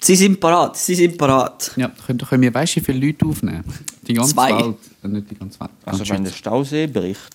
[0.00, 1.72] Sie sind parat, sie sind parat.
[1.76, 3.64] Ja, können, können wir, weißt du, wie viele Leute aufnehmen?
[4.06, 4.50] Die ganze Zwei.
[4.52, 4.76] Welt.
[5.02, 5.70] Äh, Nicht die ganze Welt.
[5.84, 7.34] Also wenn der Stausee bricht,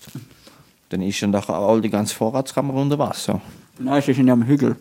[0.88, 3.40] dann ist dann doch all die ganze Vorratskammer unter Wasser.
[3.78, 4.76] Nein, sie sind ja am Hügel.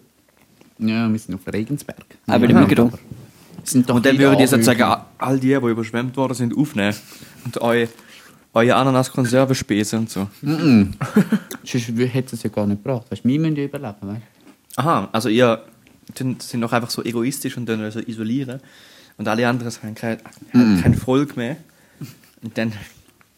[0.80, 2.06] Ja, wir sind auf Regensberg.
[2.28, 2.92] Aber ja, der Migros.
[3.66, 4.66] Sind doch Und dann viele würde ich jetzt Anhöhe.
[4.78, 6.96] sagen, all die, die überschwemmt worden sind, aufnehmen.
[7.46, 7.88] Und eure,
[8.54, 10.28] eure Ananas-Konserve spesen und so.
[10.42, 13.10] Sonst hätte es ja gar nicht gebracht.
[13.10, 13.96] Weißt, du, wir müssen ja überleben.
[14.02, 14.22] Weißt?
[14.76, 15.64] Aha, also ihr
[16.16, 18.60] sind sind doch einfach so egoistisch und dann so isolieren.
[19.18, 20.18] Und alle anderen haben kein,
[20.54, 21.58] haben kein Volk mehr.
[22.42, 22.74] Und dann.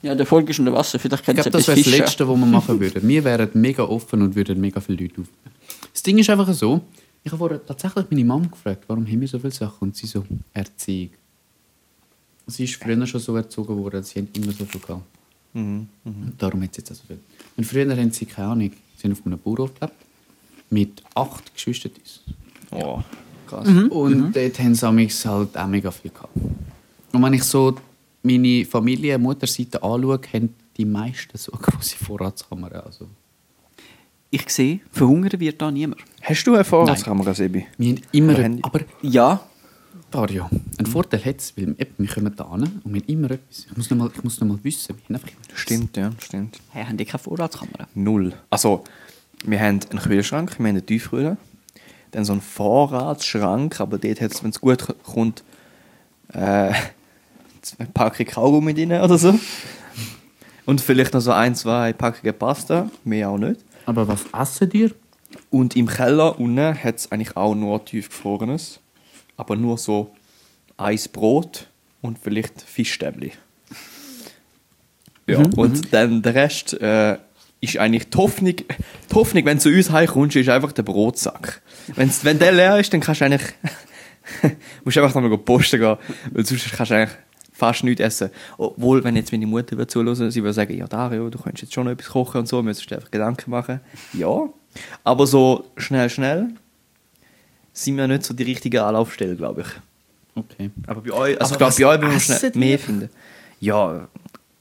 [0.01, 1.97] Ja, der Volk ist unter Wasser, vielleicht Ich sie glaube, das wäre das.
[1.97, 3.07] Letzte, was wir machen würden.
[3.07, 5.27] Wir wären mega offen und würden mega viele Leute auf.
[5.91, 6.81] Das Ding ist einfach so,
[7.23, 9.77] ich habe vorher tatsächlich meine Mom gefragt, warum haben wir so viele Sachen?
[9.79, 10.23] Und sie so,
[10.53, 11.11] Erziehung.
[12.47, 15.03] Sie ist früher schon so erzogen worden, sie haben immer so viel gehabt.
[15.53, 15.87] Mhm.
[16.03, 17.19] Und darum hat sie jetzt auch so viel.
[17.57, 19.95] Und früher haben sie, keine Ahnung, sie haben auf einem Bauernhof gelebt,
[20.69, 21.91] mit acht Geschwistern.
[22.71, 23.01] Oh,
[23.47, 23.67] krass.
[23.67, 26.35] Und dort haben sie amigs halt auch mega viel gehabt.
[27.11, 27.75] Und wenn ich so
[28.23, 32.83] meine Familie, Mutterseite anschaue, haben die meisten so eine grosse Vorratskammer.
[32.85, 33.07] Also,
[34.29, 36.01] Ich sehe, verhungern wird da niemand.
[36.21, 37.65] Hast du eine Vorratskamera, Sebi?
[37.77, 38.59] wir haben immer...
[38.63, 39.41] Aber Ja,
[40.15, 43.31] Dario, ein Vorteil hat es, weil eben, wir kommen da hin und wir haben immer
[43.31, 43.65] etwas.
[43.69, 45.59] Ich muss noch mal, ich muss noch mal wissen, wir haben einfach etwas.
[45.59, 46.57] Stimmt, ja, stimmt.
[46.69, 47.85] hey, haben die keine Vorratskamera?
[47.95, 48.31] Null.
[48.49, 48.85] Also,
[49.43, 51.35] wir haben einen Kühlschrank, wir haben eine Tiefkühle,
[52.11, 55.43] dann so einen Vorratsschrank, aber dort hat es, wenn es gut kommt,
[56.31, 56.71] äh,
[57.61, 59.37] zwei Packungen Kaugummi drin oder so.
[60.65, 63.59] Und vielleicht noch so ein, zwei Packungen Pasta, mehr auch nicht.
[63.85, 64.91] Aber was essen dir?
[65.49, 68.79] Und im Keller unten hat es eigentlich auch nur tiefgefrorenes,
[69.37, 70.13] aber nur so
[70.77, 71.67] Eis Brot
[72.01, 73.31] und vielleicht Fischstäbli.
[75.27, 77.17] Ja, und dann der Rest äh,
[77.61, 81.61] ist eigentlich die Hoffnung, die Hoffnung, wenn du zu uns heimkommst, ist einfach der Brotsack.
[81.95, 83.53] Wenn's, wenn der leer ist, dann kannst du eigentlich,
[84.83, 85.97] musst du einfach nochmal posten gehen,
[86.31, 87.17] weil sonst kannst du eigentlich
[87.51, 88.29] fast nichts essen.
[88.57, 91.73] Obwohl, wenn jetzt meine Mutter würde zuhören, sie würde sagen, ja Dario, du könntest jetzt
[91.73, 93.79] schon noch etwas kochen und so, müsstest dir einfach Gedanken machen.
[94.13, 94.49] Ja,
[95.03, 96.49] aber so schnell, schnell
[97.75, 99.67] sind wir nicht so die richtige Anlaufstelle, glaube ich.
[100.35, 100.71] Okay.
[100.87, 103.09] Aber bei euch, also Aber ich glaube, bei euch müssen wir mehr finden.
[103.59, 104.07] Ja,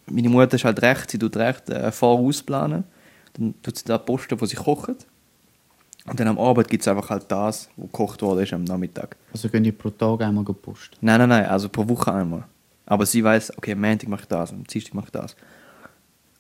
[0.07, 2.85] meine Mutter ist halt recht, sie tut recht äh, vorausplanen.
[3.35, 5.07] Dann tut sie da posten, wo sie kocht.
[6.07, 9.17] Und dann am Abend gibt es einfach halt das, was gekocht worden ist am Nachmittag.
[9.33, 10.97] Also gehen die pro Tag einmal posten.
[11.01, 12.45] Nein, nein, nein, also pro Woche einmal.
[12.87, 15.35] Aber sie weiß, okay, am Montag mache ich das, am Dienstag mache ich das.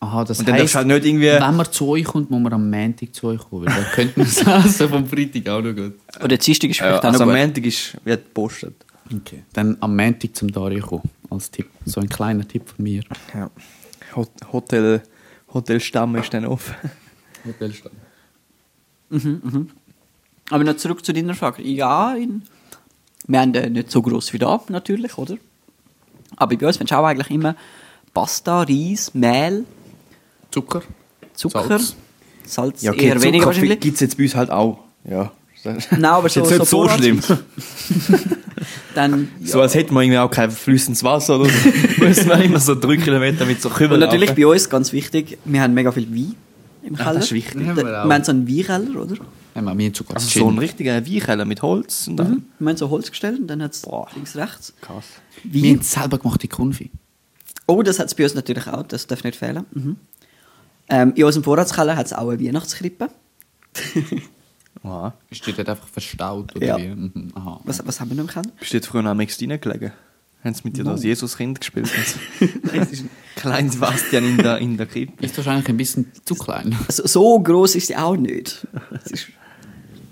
[0.05, 1.27] Aha, das Und dann heisst, halt nicht irgendwie...
[1.31, 3.65] wenn man zu euch kommt, muss man am Montag zu euch kommen.
[3.67, 5.95] weil Dann könnte man das Essen vom Freitag auch noch gut.
[6.23, 7.47] Oder Dienstag ist Ja, vielleicht auch also noch am gut.
[7.47, 8.75] Montag ist, wird gepostet.
[9.15, 9.43] Okay.
[9.55, 11.69] Dann am Montag zum Dario kommen, als Tipp.
[11.87, 13.03] So ein kleiner Tipp von mir.
[13.35, 13.51] Ja.
[14.15, 15.03] Hot Hotel,
[15.53, 16.75] Hotel Stamm ist dann offen.
[17.47, 17.95] Hotelstand.
[20.51, 21.63] Aber noch zurück zu deiner Frage.
[21.63, 22.43] Ja, in,
[23.27, 25.37] wir haben äh, nicht so gross wie da, natürlich, oder?
[26.37, 27.55] Aber bei uns findest du auch eigentlich immer
[28.13, 29.65] Pasta, Reis, Mehl,
[30.55, 30.83] Zucker.
[31.35, 31.97] Zucker, Salz.
[32.47, 33.81] Salz, Ja, okay, eher weniger wahrscheinlich.
[33.81, 34.79] gibt es jetzt bei uns halt auch.
[35.09, 35.33] Ja.
[35.65, 37.21] Nein, aber Ist so, jetzt nicht so Vorrats- schlimm.
[38.95, 42.03] Dann, So als hätten wir irgendwie auch kein flüssendes Wasser oder so.
[42.05, 44.41] Müssen wir immer so drei Kilometer mit so Kübeln und natürlich laufen.
[44.43, 46.35] bei uns ganz wichtig, wir haben mega viel Wein
[46.85, 47.15] im Keller.
[47.15, 47.61] das ist wichtig.
[47.63, 48.11] Da- Haben wir Wir auch.
[48.11, 49.15] haben so einen Weinkeller, oder?
[49.55, 52.31] Ja, wir haben sogar Also so ein richtiger Weinkeller mit Holz und dann...
[52.31, 52.45] Mhm.
[52.61, 54.73] Wir haben so Holz gestellt und dann hat es links, rechts.
[54.81, 55.05] Krass.
[55.43, 55.71] Wir Wein.
[55.77, 56.91] haben selber gemachte Konfi.
[57.67, 59.65] Oh, das hat es bei uns natürlich auch, das darf nicht fehlen.
[59.73, 59.97] Mhm.
[60.89, 63.09] Ähm, in unserem Vorratskeller hat es auch eine Weihnachtskrippe.
[64.83, 65.15] Aha.
[65.31, 66.55] Ist die dort einfach verstaut?
[66.57, 66.77] Oder Ja.
[66.79, 66.89] wie?
[66.89, 67.33] Mhm.
[67.35, 67.61] Aha.
[67.65, 68.51] Was, was haben wir noch im Keller?
[68.59, 69.93] Bist du jetzt früher am Mix gelegen?
[70.43, 70.91] Haben sie mit dir No.
[70.93, 71.91] das Jesuskind gespielt?
[72.41, 75.25] Nein, es ist ein kleines Bastian in der, in der Krippe.
[75.25, 76.77] Ist wahrscheinlich ein bisschen zu klein.
[76.87, 78.67] Also, so groß ist sie auch nicht.
[79.05, 79.27] Es ist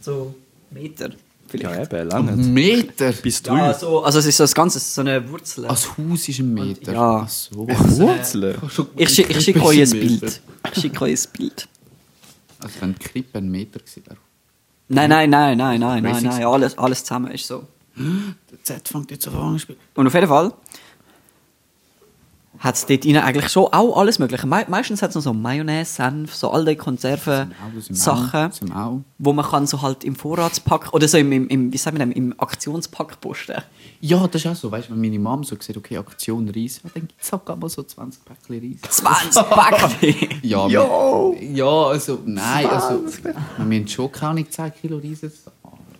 [0.01, 0.35] so
[0.71, 1.11] Meter
[1.49, 1.93] vielleicht.
[1.93, 2.33] eben, lange.
[2.33, 3.13] Meter?
[3.13, 3.59] Bis drei.
[3.59, 5.67] Ja, so, also es ist so das Ganze, so eine Wurzel.
[5.67, 6.93] Als Haus ist ein Meter.
[6.93, 7.23] Ja.
[7.25, 7.69] Ach so.
[7.69, 8.57] Wurzeln?
[8.97, 10.41] ich schicke ich schick euch ein Bild.
[10.73, 11.69] Ich schicke euch ein Bild.
[12.61, 14.17] Also wenn die Krippe ein Meter gewesen wäre.
[14.89, 17.67] Nein, nein, nein, nein, nein, nein, nein, alles, alles zusammen ist so.
[17.97, 19.79] Der Z fängt jetzt an zu spielen.
[19.95, 20.53] Und auf jeden Fall
[22.63, 24.47] hat es dort rein eigentlich schon auch alles Mögliche.
[24.47, 29.01] Me meistens hat es noch so Mayonnaise, Senf, so all die Konserven-Sachen, Zum auch.
[29.19, 32.13] wo man kann so halt im Vorratspack oder so im, im, im wie man dem,
[32.13, 33.57] im Aktionspack posten.
[34.01, 34.71] Ja, das ist auch so.
[34.71, 37.47] Weißt du, wenn meine Mom so sieht, okay, Aktion Reis, ja, dann gibt es halt
[37.61, 38.91] mal so 20 Päckchen Reis.
[38.91, 40.29] 20 Päckchen!
[40.43, 43.03] Ja, wir- ja, also, nein, also,
[43.57, 45.57] wir müssen schon keine Ahnung, 10 Kilo Reis jetzt haben.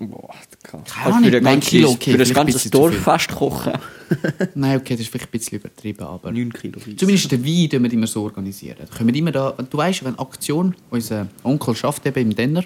[0.09, 0.81] Boah, krass.
[0.87, 3.01] Keine Ahnung, für nein, Kilo, okay, für das ganze Dorf viel.
[3.01, 3.73] fast kochen.
[4.55, 6.31] Nein, okay, das ist vielleicht ein bisschen übertrieben, aber...
[6.31, 6.97] 9 Kilo Reis.
[6.97, 8.77] Zumindest den Wein tun wir immer so organisieren.
[8.79, 12.65] Da können wir immer da, du weißt, wenn Aktion, unser Onkel schafft eben im Denner,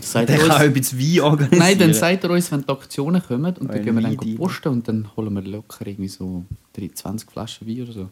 [0.00, 1.58] sagt Der er kann bisschen Wein organisieren.
[1.58, 4.68] nein, dann sagt er uns, wenn die Aktionen kommen und dann gehen wir dann posten
[4.68, 6.44] und dann holen wir locker irgendwie so
[6.76, 8.08] 20 Flaschen Wein oder so.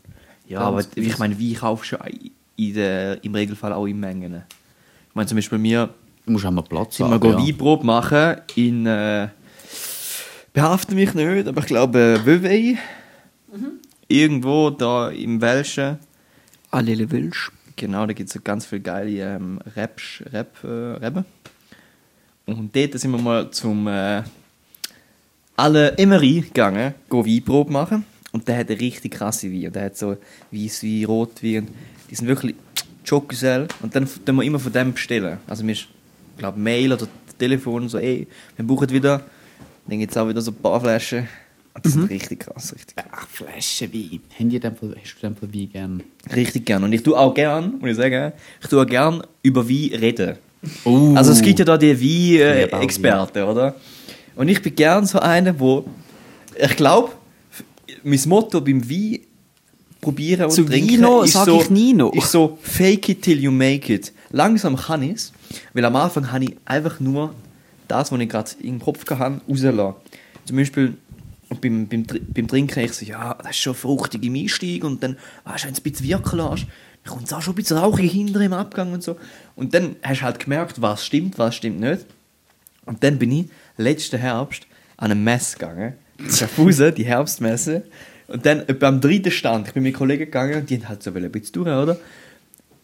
[0.48, 1.96] Ja, aber ich meine, Wein kaufst du
[2.56, 4.42] in der, im Regelfall auch in Mengen.
[5.08, 5.90] Ich meine, zum Beispiel mir
[6.24, 7.30] Du musst auch mal Platz sind wir haben.
[7.30, 7.38] ja.
[7.38, 8.86] Weinprobe machen in...
[8.86, 9.28] Äh,
[10.52, 12.78] behafte mich nicht, aber ich glaube Vevey.
[14.08, 15.98] Irgendwo da im Welschen.
[16.70, 17.50] Alle Wünsch.
[17.76, 21.24] Genau, da gibt es so ganz viele geile ähm, Rapsch, Rap, äh, Reben.
[22.46, 24.22] Und dort sind wir mal zum äh,
[25.56, 28.04] alle Emery gegangen, go Weinprobe machen.
[28.32, 29.72] Und der hat eine richtig krasse Wein.
[29.72, 30.16] Der hat so
[30.50, 31.68] Weisswein, Rotwein.
[32.10, 32.54] Die sind wirklich
[33.04, 33.68] Schokusel.
[33.82, 35.38] Und dann tun wir immer von dem bestellen.
[35.46, 35.88] Also wir, ich
[36.36, 37.06] glaube, Mail oder
[37.38, 39.22] Telefon so, ey, wir brauchen wieder.
[39.86, 41.28] Dann gibt es auch wieder so ein paar Flaschen.
[41.74, 44.20] Und das sind richtig krass, richtig Ach, Flaschen Wein.
[44.38, 46.02] Haben die den Fall, hast du den Fall Wein gern?
[46.34, 46.84] Richtig gern.
[46.84, 50.36] Und ich tue auch gern, muss ich sagen, ich tue auch gern über Wein reden.
[50.84, 51.14] Oh.
[51.16, 53.74] Also es gibt ja da die Wein-Experten, oder?
[54.36, 55.84] Und ich bin gern so einer, wo
[56.56, 57.12] ich glaube,
[58.04, 59.20] mein Motto beim Wein
[60.00, 62.12] probieren und Zu trinken Vino ist sag so, ich nie noch.
[62.12, 64.12] ist so fake it till you make it.
[64.30, 65.32] Langsam kann ich es,
[65.72, 67.34] weil am Anfang habe ich einfach nur
[67.88, 69.94] das, was ich gerade im Kopf hatte, rauslassen.
[70.44, 70.94] Zum Beispiel
[71.60, 75.16] beim, beim, beim Trinken, ich so, ja, das ist schon fruchtig im Einstieg und dann,
[75.44, 76.66] weißt du, wenn du ein bisschen wirken lässt,
[77.04, 79.16] dann kommt es auch schon ein bisschen rauchig hinter im Abgang und so.
[79.56, 82.06] Und dann hast du halt gemerkt, was stimmt, was stimmt nicht.
[82.86, 85.94] Und dann bin ich letzten Herbst an eine Messe gegangen,
[86.28, 87.82] Schaffhausen, die Herbstmesse.
[88.28, 91.12] Und dann etwa am dritten Stand, ich bin mit Kollegen gegangen die haben halt so
[91.12, 91.96] ein bisschen durch, oder?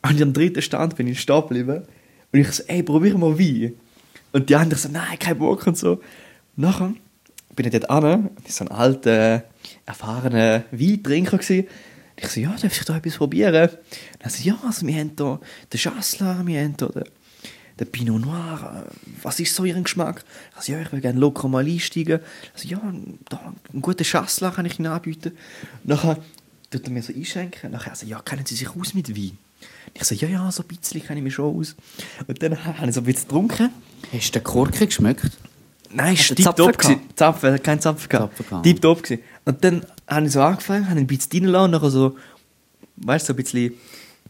[0.02, 1.82] Und am dritten Stand bin ich stehen geblieben
[2.32, 3.74] und ich so, ey, probier mal Wein.
[4.32, 5.92] Und die anderen so, nein, kein Bock und so.
[5.92, 6.02] Und
[6.56, 6.92] nachher
[7.56, 9.44] bin ich dort an, war so ein alter,
[9.86, 11.38] erfahrener Weintrinker.
[11.38, 11.66] Gewesen.
[11.66, 13.68] Und ich so, ja, darf ich da etwas probieren?
[13.70, 13.78] Und
[14.20, 15.40] dann so, ja, also wir haben da
[15.72, 17.04] den Schassler, wir haben da den,
[17.78, 18.86] der Pinot Noir,
[19.22, 20.24] was ist so Ihren Geschmack?
[20.54, 22.20] Also, ja, ich will gerne locker mal einsteigen.
[22.52, 22.80] Also, ja,
[23.28, 25.32] da, einen guten Schassler kann ich Ihnen anbieten.
[25.84, 26.18] Nachher
[26.70, 27.70] tut er mir so einschenken.
[27.70, 29.38] Nachher also, ja, kennen Sie sich aus mit Wein?
[29.94, 31.74] Ich so, ja, ja, so ein bisschen kenne ich mich schon aus.
[32.26, 33.70] Und dann habe ich so ein bisschen getrunken.
[34.12, 35.30] Hast du den Korken geschmeckt?
[35.90, 37.16] Nein, ist Zapfen tiptop.
[37.16, 38.36] Zapfen, hat keinen Zapfen gehabt.
[38.36, 38.62] Zapfen.
[38.62, 39.02] Tiptop.
[39.44, 42.16] Und dann habe ich so angefangen, habe ihn ein bisschen reingelassen und nachher so,
[42.96, 43.72] weißt du, so ein bisschen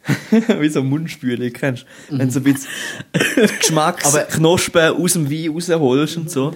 [0.60, 2.18] wie so Mundspüle, kennst du?
[2.18, 2.68] Wenn du so ein bisschen
[3.58, 6.54] Geschmacksknospen aus dem Wein rausholst und so.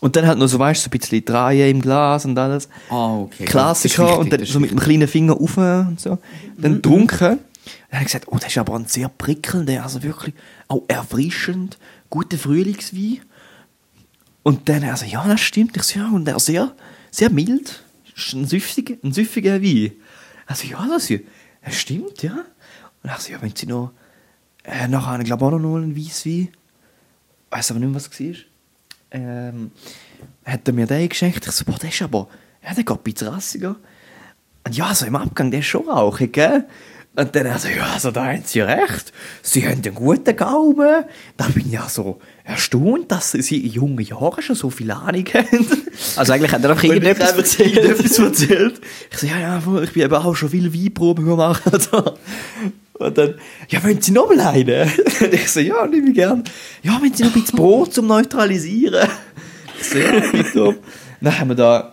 [0.00, 2.68] Und dann halt noch so, weißt du, so ein bisschen drehen im Glas und alles.
[2.90, 3.44] Ah, okay.
[3.44, 6.18] Klassiker ist und dann so mit dem kleinen Finger rauf und so.
[6.58, 7.38] Dann getrunken.
[7.88, 10.34] Dann habe ich gesagt, oh, das ist aber ein sehr prickelnder, also wirklich
[10.68, 11.78] auch erfrischend,
[12.10, 13.20] guter Frühlingswein.
[14.42, 15.76] Und dann also, ja, das stimmt.
[15.76, 16.74] Ich so, ja, und er sehr,
[17.10, 17.84] sehr mild.
[18.32, 19.92] Ein süffiger, ein süffiger Wein.
[20.46, 21.12] Also, ja, das,
[21.64, 22.44] das stimmt, ja.
[23.02, 23.92] Und ich so, ja, wenn sie noch,
[24.64, 26.48] äh, nachher ich glaube auch noch einen Weisswein.
[27.50, 28.36] Weiß aber nicht mehr, was es war.
[29.10, 29.70] Ähm,
[30.44, 31.46] hat er mir den geschenkt.
[31.46, 32.28] Ich so, boah, der ist aber,
[32.62, 33.76] ja, der geht ein bisschen rassiger.
[34.64, 36.66] Und ja, so im Abgang, der ist schon rauchig, gell?
[37.14, 39.12] Und dann also, ja, also da haben sie recht.
[39.42, 41.04] Sie haben einen guten Gaumen.
[41.36, 45.24] Da bin ich ja so erstaunt, dass sie in jungen Jahren schon so viel Ahnung
[45.34, 45.66] haben.
[46.16, 47.76] Also eigentlich hat er einfach irgendetwas erzählt.
[47.76, 48.80] irgendetwas erzählt.
[49.10, 51.62] Ich so, ja, ja, ich bin eben auch schon viele Weinproben gemacht.
[52.94, 53.34] Und dann,
[53.68, 54.90] ja, wollen Sie noch mal eine?
[55.20, 56.44] Und ich so, ja, nehme ich gern.
[56.82, 59.06] Ja, wenn Sie noch ein bisschen Brot zum Neutralisieren.
[59.78, 60.76] Ich so, ja, bitte.
[61.20, 61.92] Dann haben wir da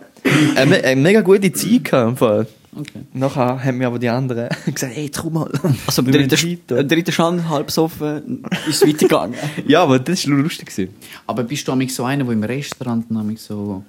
[0.56, 2.08] eine, eine mega gute Zeit gehabt.
[2.08, 2.46] im Fall.
[2.80, 3.02] Okay.
[3.12, 5.50] Nachher haben mir aber die anderen gesagt, hey, trau mal.
[5.86, 9.36] Also Wir dritten, dritten Stand, halb besoffen, ist es weitergegangen.
[9.66, 10.68] Ja, aber das war lustig.
[10.68, 10.94] gewesen.
[11.26, 13.04] Aber bist du so einer, der im Restaurant
[13.38, 13.84] so,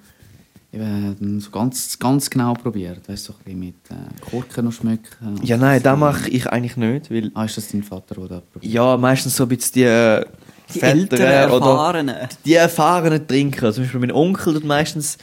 [0.74, 3.08] eben, so ganz, ganz genau probiert?
[3.08, 3.96] Weißt du, so ein mit äh,
[4.30, 5.40] Korken noch schmecken?
[5.44, 8.42] Ja, nein, das mache ich eigentlich nicht, weil Ah, ist das dein Vater, der das
[8.52, 8.74] probiert?
[8.74, 10.26] ja, meistens so ein bisschen die, äh,
[10.74, 12.16] Die Väter älteren, oder erfahrenen.
[12.46, 13.74] die erfahrenen Trinker.
[13.74, 15.18] Zum Beispiel mein Onkel tut meistens,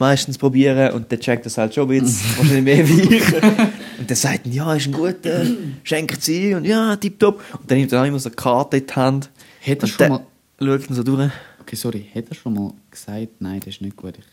[0.00, 3.42] meistens probieren und der checkt das halt schon ein bisschen, wahrscheinlich mehr wie ich.
[3.98, 5.46] Und der sagt, ja, ist ein guter,
[5.84, 7.40] schenkt sie und ja, tipptopp.
[7.60, 9.30] Und dann nimmt er auch immer so eine Karte in die Hand.
[9.66, 10.26] Hat er schon mal-
[10.58, 11.30] Schaut ihn so durch.
[11.60, 14.14] Okay, sorry, hat er schon mal gesagt, nein, das ist nicht gut?
[14.18, 14.24] Ich,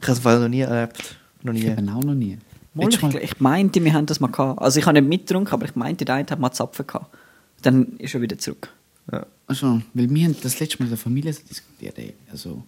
[0.00, 1.16] Ich habe es noch nie erlebt.
[1.42, 1.70] Noch ich nie.
[1.70, 2.38] habe auch noch nie.
[2.74, 4.60] Mal, ich, ich meinte, wir haben das mal gehabt.
[4.60, 7.14] Also ich habe nicht mitgetrunken, aber ich meinte, der eine hat mal Zapfen gehabt.
[7.62, 8.68] Dann ist er wieder zurück.
[9.10, 9.24] Ja.
[9.46, 11.98] Also, weil wir haben das letzte Mal in der Familie so diskutiert.
[11.98, 12.14] Ey.
[12.30, 12.62] Also,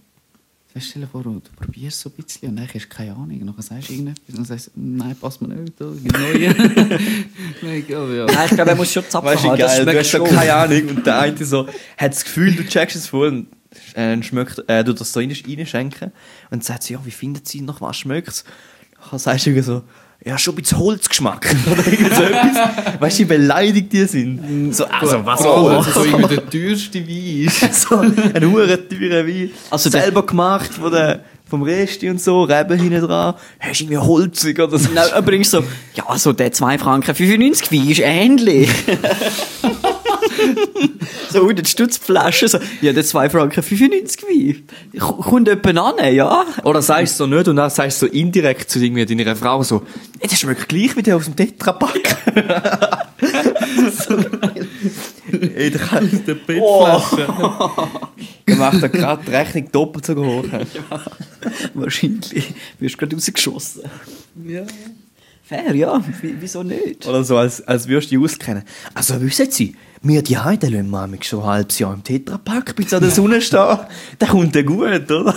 [0.81, 3.41] stell dir vor, du probierst so ein bisschen und dann hast du keine Ahnung.
[3.41, 5.81] Und dann sagst du irgendetwas und dann sagst du, nein, passt mir nicht.
[5.81, 6.55] Neue.
[7.63, 8.27] Nein, ich glaube, ja.
[8.27, 9.59] Nein, ich glaube, er muss schon Zapfen Weißt du, haben.
[9.59, 10.25] Das geil, du schmeckt hast schon.
[10.37, 13.47] keine Ahnung und der eine so hat das Gefühl, du checkst es voll und
[13.95, 16.13] äh, schmeckt, äh, du das so rein- reinschenken
[16.51, 18.45] und sagt sie, ja, wie findet sie noch, was schmeckt's?
[19.11, 19.83] Dann sagst du irgendwie so,
[20.25, 23.01] ja, schon ein bisschen Holzgeschmack oder irgend so etwas.
[23.01, 24.75] Weißt du, wie beleidigt die sind?
[24.75, 25.95] So, also, was allem, Holz?
[25.95, 27.75] so irgendwie der teuerste Wein ist.
[27.83, 29.51] so ein hure teurer Wein.
[29.71, 33.35] Also selber gemacht von der, vom Resti und so, Reben hinten dran.
[33.61, 34.89] Hast du irgendwie holzig oder so?
[34.93, 35.63] Nein, übrigens so,
[35.95, 38.69] ja, so der 2 Franken 95 Wein ist ähnlich.
[41.31, 44.63] so, und die Stutzflasche, so, ja, der 2 Franken 95 Wein.
[44.99, 46.45] Kommt jemand an, ja?
[46.65, 49.63] Oder sagst du so nicht und dann sagst du so indirekt zu irgendwie deiner Frau
[49.63, 49.83] so,
[50.21, 52.17] hey, das schmeckt gleich wie der aus dem Tetrapack.
[53.93, 54.17] so.
[55.33, 57.27] Ey, der kann aus der Bettflasche.
[58.47, 60.45] Dann macht er gerade die Rechnung doppelt so hoch.
[61.75, 62.55] Wahrscheinlich.
[62.79, 63.83] Wirst gerade rausgeschossen.
[64.47, 64.63] Ja.
[65.43, 65.99] Fair, ja.
[65.99, 67.07] W wieso nicht?
[67.07, 68.63] Oder so, als, als würdest du dich auskennen.
[68.95, 72.93] Also wissen Sie, wir die Heide lassen manchmal schon ein halbes Jahr im Tetrapack bis
[72.95, 73.79] an der Sonne stehen.
[74.21, 75.35] Der kommt der gut, oder?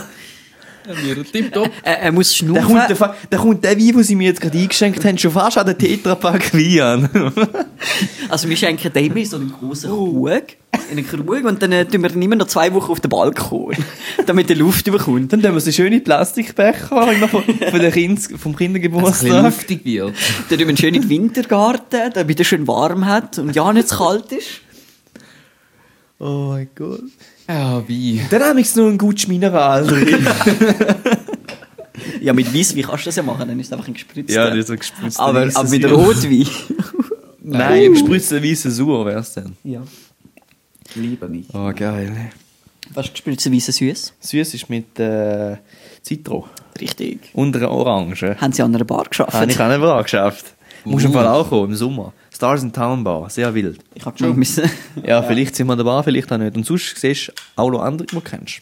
[1.32, 1.70] Tipptopp.
[1.84, 2.64] Er, er muss schnaufen.
[2.64, 5.58] kommt der, der kommt der Wein, den sie mir jetzt gerade eingeschenkt haben, schon fast
[5.58, 7.32] an den Tetrapack Wein an.
[8.30, 10.30] Also wir schenken dem in so einen grossen Krug,
[10.92, 13.76] in einen Krug und dann äh, tun wir immer noch zwei Wochen auf den Balkon,
[14.26, 15.34] damit er Luft bekommt.
[15.34, 18.36] Dann tun wir so schöne Plastikbecher haben, immer von, von der kind, vom Dass es
[18.36, 19.44] ein bisschen Kindergeburtstag.
[19.44, 20.14] luftig wird.
[20.50, 23.98] Dann tun wir einen schönen Wintergarten, damit er schön warm hat und ja nicht zu
[23.98, 24.62] kalt ist.
[26.20, 27.02] Oh mein Gott.
[27.54, 28.26] Ja, Wein.
[28.30, 30.26] Dann habe ich noch ein gutes Mineral drin.
[32.22, 34.34] Ja, mit Weisswein kannst du das ja machen, dann ist es einfach ein gespritzter.
[34.34, 35.20] ja, das ist so gespritzt.
[35.20, 36.48] aber, aber mit Rotwein.
[37.44, 39.56] Nein, gespritzter weißer Sauer wär's dann.
[39.64, 39.82] ja.
[40.96, 41.46] Liebe mich.
[41.54, 42.32] Oh, geil.
[42.94, 44.14] Was ist gespritzter weißer Süß?
[44.20, 45.56] Süß ist mit äh,
[46.02, 46.48] Zitro.
[46.82, 47.30] Richtig.
[47.34, 48.36] Und einer Orange.
[48.40, 49.34] Haben sie an einer Bar geschafft?
[49.34, 50.46] Habe ich auch nicht angeschafft.
[50.84, 51.14] Muss im Uh.
[51.14, 52.12] Fall auch kommen, im Sommer.
[52.42, 53.82] Stars in Town Bar, sehr wild.
[53.94, 54.64] Ich hab schon müssen.
[55.06, 56.58] Ja, vielleicht sind wir da Bar, vielleicht auch nicht.
[56.58, 58.62] Und sonst siehst du auch noch andere, die du kennst.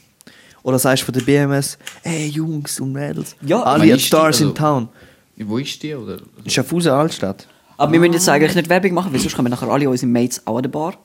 [0.63, 4.07] Oder sagst du von der BMS, hey Jungs und Mädels, Ja, alle ist die?
[4.07, 4.89] Stars in Also- Town.
[5.37, 5.95] Wo ist die?
[5.95, 6.17] Oder?
[6.45, 7.47] Schaffhausen Altstadt.
[7.77, 10.45] Aber wir müssen jetzt eigentlich nicht Werbung machen, weil sonst kommen nachher alle unsere Mates
[10.45, 10.95] auch an der Bar.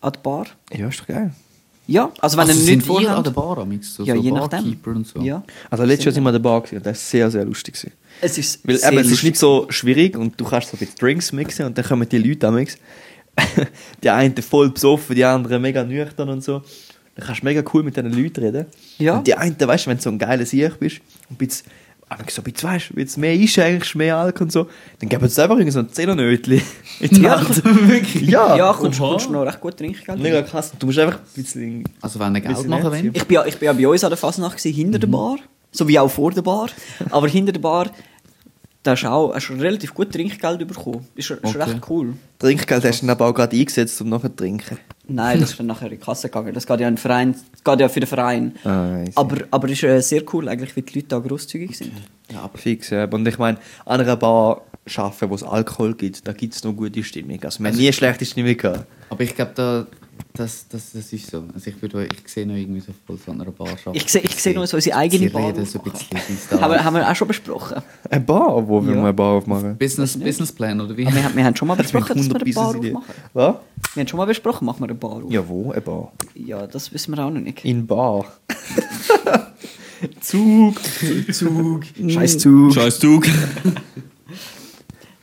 [0.00, 0.46] An der Bar.
[0.74, 1.30] Ja, ist doch geil.
[1.86, 3.32] Ja, also wenn Also ihr nicht ihr an der.
[3.32, 4.48] Bar so, Ja, so je nachdem.
[4.62, 5.20] Barkeeper und so.
[5.20, 5.42] Ja.
[5.70, 7.74] Also letztes Jahr sind wir an der Bar gewesen das war sehr, sehr lustig.
[7.74, 7.92] Gewesen.
[8.20, 10.96] Es ist Weil eben, es ist nicht so schwierig und du kannst so ein bisschen
[10.98, 12.76] Drinks mixen und dann kommen die Leute amix.
[14.02, 16.62] die einen voll besoffen, die anderen mega nüchtern und so.
[17.16, 18.66] Dann kannst du mega cool mit diesen Leuten reden.
[18.98, 19.16] Ja.
[19.18, 21.66] Und die einen, weißt du, wenn du so ein geiler Sieg bist und ein bisschen,
[22.08, 24.68] aber so ein bisschen, weißt du, jetzt mehr einschenkst, mehr Alkohol und so,
[25.00, 26.60] dann geben sie einfach irgendwie so ein Zehnernötchen
[27.00, 27.64] in die Ja, Hand.
[27.88, 28.28] wirklich.
[28.28, 28.56] Ja.
[28.56, 30.20] Ja, kommst, kommst du noch recht gut Trinkgeld.
[30.20, 30.72] Mega krass.
[30.78, 31.84] Du musst einfach ein bisschen...
[32.00, 33.16] Also wenn ihr Geld machen wollt.
[33.16, 35.00] Ich bin, ja, ich bin ja bei uns an der Fasnacht gewesen, hinter Mhm.
[35.00, 35.36] der Bar.
[35.76, 36.68] So wie auch vor der Bar.
[37.10, 37.90] Aber hinter der Bar,
[38.84, 41.06] da hast du auch hast du relativ gut Trinkgeld bekommen.
[41.16, 41.58] Ist, ist Okay.
[41.62, 42.14] recht cool.
[42.38, 44.78] Trinkgeld hast du dann aber auch gerade eingesetzt, um nachher zu trinken.
[45.08, 46.54] Nein, das ist dann nachher in die Kasse gegangen.
[46.54, 48.54] Das geht ja, in Verein, geht ja für den Verein.
[48.64, 51.92] Ah, aber, aber ist äh, sehr cool, eigentlich, wie die Leute da grosszügig sind.
[52.32, 53.04] Ja, aber fix, ja.
[53.06, 54.62] Und ich meine, an einer Bar
[54.96, 57.42] arbeiten, wo es Alkohol gibt, da gibt es noch gute Stimmung.
[57.42, 58.86] Also wir haben nie schlechte Stimmung gehabt.
[59.10, 59.86] Aber ich glaube, da,
[60.32, 61.44] das, das, das ist so.
[61.54, 63.94] Also ich, würde, ich sehe noch irgendwie so voll so einer Bar arbeiten.
[63.94, 65.48] Ich sehe ich sehe noch so unsere eigene Sie Bar.
[65.48, 67.82] reden so ein bisschen haben, wir, haben wir auch schon besprochen.
[68.10, 68.66] Eine Bar?
[68.68, 68.96] Wo will Ja.
[68.96, 69.76] man eine Bar aufmachen?
[69.76, 71.06] Business, Businessplan oder wie?
[71.06, 73.14] Aber wir, haben- wir haben schon mal besprochen, dass wir eine Bar aufmachen.
[73.32, 73.54] Was?
[73.94, 75.30] Wir haben schon mal besprochen, machen wir eine Bar auf.
[75.32, 75.70] Ja, wo?
[75.72, 76.12] Eine Bar.
[76.34, 77.64] Ja, das wissen wir auch noch nicht.
[77.64, 78.26] In Bar.
[80.20, 80.80] Zug.
[81.32, 81.84] Zug.
[82.08, 82.74] Scheiß Zug.
[82.74, 83.26] Scheiß Zug.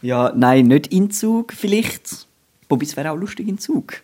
[0.02, 2.26] Ja, nein, nicht in Zug vielleicht.
[2.70, 4.02] Wobei es wäre auch lustig in Zug.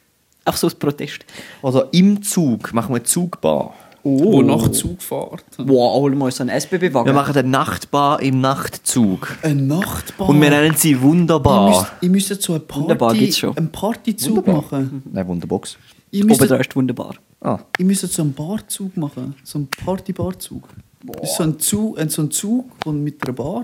[0.47, 1.25] Auch so als Protest.
[1.61, 3.73] Oder im Zug machen wir eine Zugbar.
[4.03, 5.43] Wo nach Zug fährt.
[5.57, 7.07] Wow, holen wir uns so einen SBB-Wagen.
[7.07, 9.35] Wir machen eine Nachtbar im Nachtzug.
[9.41, 10.29] Eine Nachtbar.
[10.29, 11.67] Und wir nennen sie Wunderbar.
[12.01, 13.57] Ihr müsst, ihr müsst so eine Wunderbar Party, gibt's schon.
[13.57, 15.03] einen Partyzug machen.
[15.11, 15.77] Nein, Wunderbox.
[16.11, 17.15] Ihr müsst, Oben dran ist wunderbar.
[17.41, 17.59] Ah.
[17.77, 19.35] ihr müsst so einen Barzug machen.
[19.43, 20.69] So einen Party-Barzug.
[21.03, 23.63] Das ist so ein Zug, so ein Zug und mit einer Bar.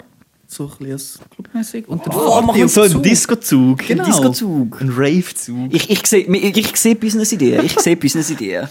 [0.54, 1.88] So ein bisschen clubmäßig.
[1.88, 3.04] Und dann Oh, machen So ein Zug.
[3.04, 3.80] Disco-Zug.
[3.88, 4.06] Genau.
[4.06, 4.82] Disco-Zug.
[4.82, 5.74] Ein Rave-Zug.
[5.74, 7.66] Ich, ich sehe ich, ich sehe Business-Ideen.
[7.66, 8.68] Ich sehe Business-Ideen.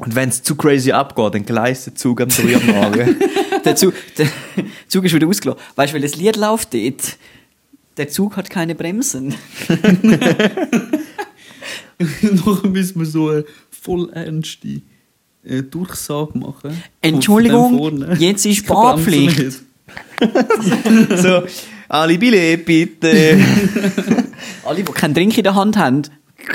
[0.00, 3.16] Und wenn es zu crazy abgeht, dann gleist der Zug am 3 am Morgen.
[3.64, 4.28] Der Zug, der
[4.88, 5.60] Zug ist wieder ausgelassen.
[5.74, 7.16] Weißt du, weil das Lied läuft dort.
[7.96, 9.34] Der Zug hat keine Bremsen.
[11.98, 14.82] Nachher müssen wir so eine voll ernste
[15.44, 16.82] äh, Durchsage machen.
[17.00, 18.68] Entschuldigung, jetzt ist
[19.08, 19.62] nicht.
[21.16, 21.42] so,
[21.88, 23.38] alle Billett bitte.
[24.64, 26.02] Alle, die keinen Drink in der Hand haben,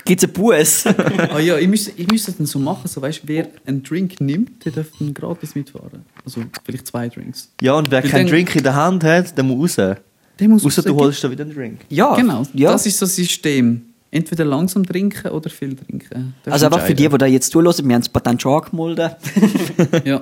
[0.06, 0.86] gibt es einen Bus.
[0.86, 4.66] ah ja, ich müsste, ich müsste dann so machen, so weißt, wer einen Drink nimmt,
[4.66, 6.04] der darf dann gratis mitfahren.
[6.26, 7.50] Also vielleicht zwei Drinks.
[7.62, 9.96] Ja, und wer Weil keinen dann- Drink in der Hand hat, der muss raus.
[10.39, 11.82] Der muss Außer du holst da wieder einen Drink.
[11.89, 12.72] Ja, Genau, Ja.
[12.74, 13.82] das ist so ein System.
[14.14, 16.34] Entweder langsam trinken oder viel trinken.
[16.44, 19.16] Darfst also einfach für die, die da jetzt zuhören, wir haben das Patent schon angemeldet.
[20.06, 20.22] Ja.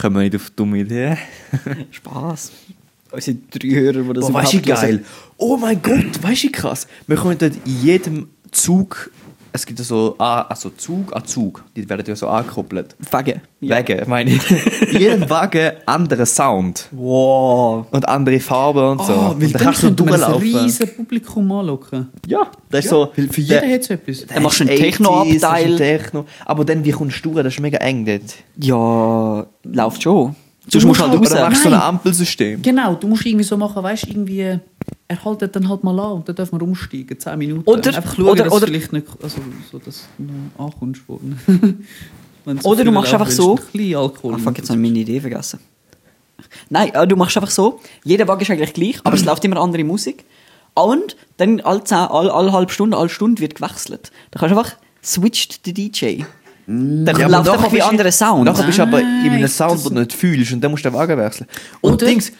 [0.00, 1.18] Kommen wir nicht auf dumme Ideen.
[1.90, 2.52] Spaß.
[3.12, 5.04] Unsere drei Hörer, die das Boah, weißt du, überhaupt geil.
[5.36, 6.86] Oh mein Gott, weißt du, krass.
[7.06, 9.10] Wir können dort in jedem Zug,
[9.52, 12.96] es gibt ja so, ah, also Zug an Zug, die werden ja so angekoppelt.
[13.10, 13.40] Wagen.
[13.60, 13.76] Ja.
[13.76, 14.50] Wagen, meine ich.
[14.92, 16.88] in jedem Wagen anderer Sound.
[16.92, 17.86] Wow.
[17.90, 19.12] Und andere Farben und so.
[19.12, 20.42] Ah, weil und dann kannst du man ein durchlaufen.
[20.42, 22.08] riesen Publikum anlocken.
[22.26, 23.10] Ja, das ist so.
[23.16, 24.26] Weil für jeden hat es etwas.
[24.26, 25.76] Dann machst du einen 80s, Techno-Abteil.
[25.76, 26.24] Techno.
[26.46, 27.44] Aber dann, wie kommst du durch?
[27.44, 28.34] Das ist mega eng dort.
[28.56, 30.34] Ja, läuft schon.
[30.68, 31.40] Sonst musst du halt Oder raus.
[31.50, 31.88] machst du so ein Nein.
[31.88, 32.62] Ampelsystem.
[32.62, 34.60] Genau, du musst irgendwie so machen, weißt du, irgendwie,
[35.10, 37.68] er haltet dann halt mal an und dann dürfen wir umsteigen, 10 Minuten.
[37.68, 39.38] Oder- Einfach schauen, oder- dass oder- du vielleicht nicht, also
[39.72, 40.24] so, dass du
[40.58, 41.20] noch ankommst du
[42.64, 44.34] Oder du machst einfach so- Ein Alkohol.
[44.34, 45.58] Ah, fuck, jetzt habe ich meine Idee vergessen.
[46.68, 49.56] Nein, äh, du machst einfach so, jeder Wagen ist eigentlich gleich, aber es läuft immer
[49.60, 50.24] andere Musik.
[50.74, 54.10] Und dann alle, zehn, alle, alle halbe Stunde, alle Stunde wird gewechselt.
[54.30, 56.22] Da kannst du einfach switcht den DJ.
[56.66, 58.44] Dann Ja, läuft einfach wie anderer Sound.
[58.44, 60.84] Nachher bist du aber in einem Sound, das- den du nicht fühlst und dann musst
[60.84, 61.46] du den Wagen wechseln.
[61.80, 62.32] Und Oder- Dings,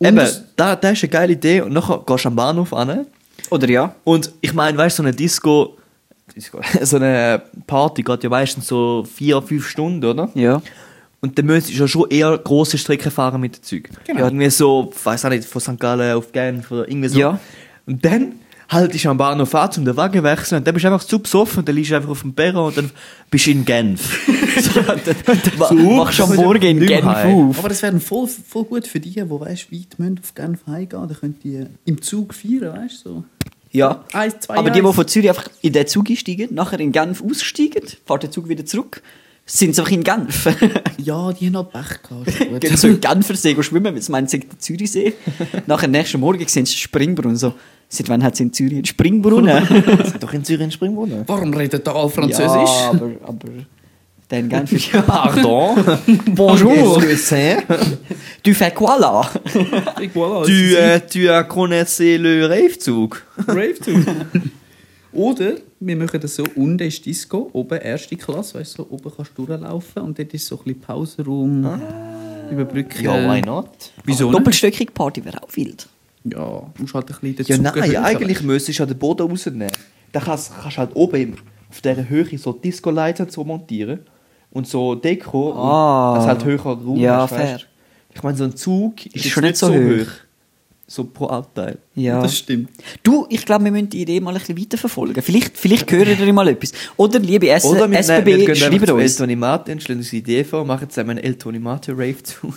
[0.00, 2.72] und eben, das- da, da ist eine geile Idee und nachher gehst du am Bahnhof
[2.72, 3.06] an
[3.50, 3.94] Oder ja?
[4.04, 5.76] und ich meine, weißt du, so eine Disco,
[6.34, 10.30] Disco so eine Party geht ja meistens so vier, fünf Stunden, oder?
[10.34, 10.60] Ja.
[11.20, 13.88] Und dann müsstest du ja schon eher große Strecken fahren mit dem Zeug.
[14.04, 14.20] Genau.
[14.20, 15.80] Ja, irgendwie so, weiß auch nicht, von St.
[15.80, 17.18] Gallen auf Genf oder irgendwie so.
[17.18, 17.40] Ja.
[17.86, 18.32] Und dann
[18.74, 21.06] haltest du am Bahnhof an, um den Wagen zu wechseln und dann bist du einfach
[21.06, 22.90] zu besoffen und dann liegst du einfach auf dem Perron und dann
[23.30, 24.28] bist du in Genf.
[24.54, 27.58] So, machst du am Morgen in Genf auf.
[27.58, 31.08] Aber das wäre voll, voll gut für die, die weißt, weit müssen auf Genf heimgehen.
[31.08, 33.10] Dann könnt ihr im Zug feiern, weißt du?
[33.10, 33.24] So.
[33.74, 34.04] Ja.
[34.12, 37.20] Eins, zwei, Aber die, die von Zürich einfach in den Zug einsteigen, nachher in Genf
[37.20, 39.02] aussteigen, fährt der Zug wieder zurück,
[39.46, 40.48] sind sie einfach in Genf.
[40.96, 42.60] Ja, die haben halt Pech gehabt.
[42.60, 45.12] Gehen so in Genfersee schwimmen, weil sie meinen, sie Zürichsee.
[45.66, 47.36] Nachher nächsten Morgen sehen sie den Springbrunnen.
[47.36, 47.52] So,
[47.88, 49.66] seit wann hat sie in Zürich einen Springbrunnen?
[50.04, 51.24] Sind doch in Zürich in Springbrunnen.
[51.26, 52.48] Warum redet da all Französisch?
[52.48, 53.48] Ja, aber, aber
[54.30, 55.02] in Genf ist ja...
[55.02, 55.76] Pardon.
[56.34, 57.00] Bonjour,
[58.42, 59.30] tu fais quoi là?
[60.44, 63.22] Tu, äh, tu as connaissé le Rave-Zug.
[63.36, 64.02] sind Rave Tour.
[65.12, 69.12] Oder wir machen das so, unten ist Disco, oben erste Klasse, weißt du, so, oben
[69.14, 71.80] kannst du durchlaufen und dort ist so ein bisschen Pausenraum,
[72.50, 73.04] überbrücken.
[73.04, 73.68] Ja, why not?
[74.04, 74.38] Wieso nicht?
[74.38, 75.86] Doppelstöckige Party wäre auch wild.
[76.24, 78.04] Ja, musst halt ein bisschen Ja, dazu nein, gehören.
[78.04, 79.70] eigentlich müsstest du ja den Boden rausnehmen.
[80.12, 81.34] Dann kannst du halt oben im-
[81.70, 84.00] auf dieser Höhe so Disco-Lights so montieren
[84.52, 86.12] und so Deko, Ah.
[86.12, 87.60] und dass halt höher Raum Ja, fair.
[88.14, 90.06] Ich meine, so ein Zug ist, Ist jetzt schon nicht so hoch.
[90.86, 91.78] So pro Abteil.
[91.94, 92.20] Ja.
[92.22, 92.68] Das stimmt.
[93.02, 95.22] Du, ich glaube, wir müssen die Idee mal ein bisschen weiterverfolgen.
[95.22, 96.72] Vielleicht, vielleicht hören ihr mal etwas.
[96.96, 99.16] Oder, liebe S Oder wir, SBB, wir gehen schreibt einfach zu El uns.
[99.16, 102.54] Tonimate und stellen uns die Idee vor, machen zusammen einen El Tonimate Rave zu.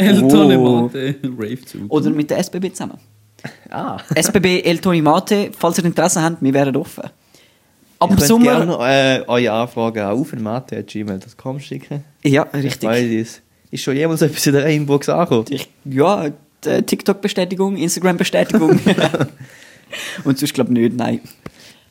[0.00, 0.82] Eltone Oh.
[0.82, 1.78] Mate, Rave zu.
[1.88, 2.98] Oder mit der SBB zusammen.
[3.70, 3.96] Ah.
[4.14, 7.04] SBB El Toni Mate, falls ihr Interesse habt, wir wären offen.
[7.98, 8.66] Ab könnt Sommer.
[8.66, 12.04] gerne äh, eure Anfragen auch auf mate.gmail.com schicken.
[12.24, 12.88] Ja, Weil richtig.
[13.22, 15.46] das ist schon jemals etwas in der Inbox angekommen.
[15.50, 16.30] Ich, ja,
[16.64, 18.80] die TikTok-Bestätigung, Instagram-Bestätigung.
[20.24, 21.20] Und sonst glaube ich nicht, nein.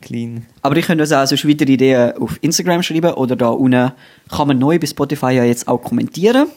[0.01, 0.45] Clean.
[0.62, 3.91] Aber ich könnte uns auch sonst weitere Ideen auf Instagram schreiben oder da unten
[4.30, 6.47] kann man neu bei Spotify ja jetzt auch kommentieren.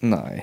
[0.00, 0.42] Nein.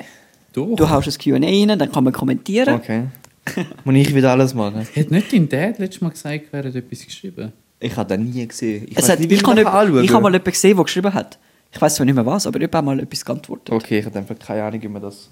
[0.56, 0.76] Doch.
[0.76, 2.76] Du haust ein Q&A rein, dann kann man kommentieren.
[2.76, 3.04] Okay.
[3.84, 4.80] Muss ich wieder alles machen?
[4.80, 7.52] Hat nicht dein Dad letztes Mal gesagt, wer hat etwas geschrieben?
[7.80, 8.88] Ich habe den nie gesehen.
[8.90, 11.14] Ich Es hat, nicht, ich, kann das anschauen ich habe mal jemanden gesehen, der geschrieben
[11.14, 11.38] hat.
[11.72, 13.72] Ich weiß zwar nicht mehr was, aber jemand hat mal etwas geantwortet.
[13.72, 15.30] Okay, ich habe einfach keine Ahnung, wie man das,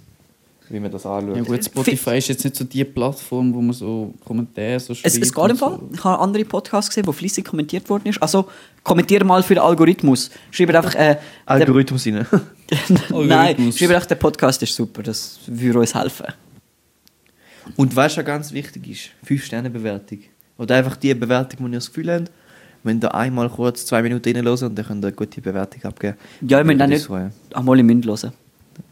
[0.69, 1.35] wie man das anschaut.
[1.35, 5.07] Ja gut, Spotify ist jetzt nicht so die Plattform, wo man so Kommentare so schreibt.
[5.07, 5.79] Es, es geht im Fall.
[5.79, 5.89] so.
[5.93, 8.21] Ich habe andere Podcasts gesehen, wo fließig kommentiert worden ist.
[8.21, 8.47] Also,
[8.83, 10.29] kommentiere mal für den Algorithmus.
[10.51, 12.25] Schreibt einfach, äh, Algorithmus rein.
[13.09, 15.03] Nein, schreibt einfach, der Podcast ist super.
[15.03, 16.27] Das würde uns helfen.
[17.75, 19.09] Und was ganz wichtig ist?
[19.27, 20.19] 5-Sterne-Bewertung.
[20.57, 22.31] Oder einfach die Bewertung, die ihr das Gefühl habt,
[22.83, 26.17] wenn ihr einmal kurz zwei Minuten reinhören und dann könnt ihr eine gute Bewertung abgeben.
[26.41, 27.09] Ja, ich meine dann nicht
[27.53, 28.33] einmal im Mund hören.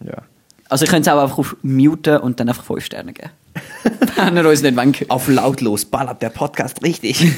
[0.06, 0.24] Ja.
[0.72, 3.32] Also, ich könnte es auch einfach auf Muten und dann einfach 5 Sterne geben.
[4.16, 5.12] Wenn ihr uns nicht wendet.
[5.12, 7.22] Auf lautlos ballert der Podcast richtig.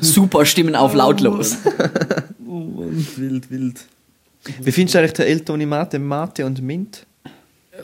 [0.00, 1.58] Super Stimmen auf lautlos.
[2.46, 3.84] Oh Mann, wild, wild.
[4.62, 7.04] Wie findest du eigentlich den El Tonimate, Mate und Mint?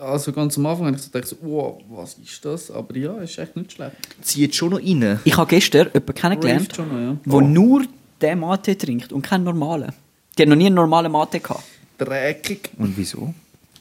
[0.01, 2.71] Also ganz am Anfang habe ich so gedacht, wow, was ist das?
[2.71, 3.97] Aber ja, ist echt nicht schlecht.
[4.23, 5.21] Zieht schon noch rein.
[5.25, 7.41] Ich habe gestern jemanden kennengelernt, schon noch, ja.
[7.41, 7.85] der nur
[8.23, 9.93] den Mate trinkt und keinen normalen.
[10.39, 11.65] Die hat noch nie einen normalen Mate gehabt.
[11.99, 12.70] Dreckig.
[12.78, 13.34] Und wieso?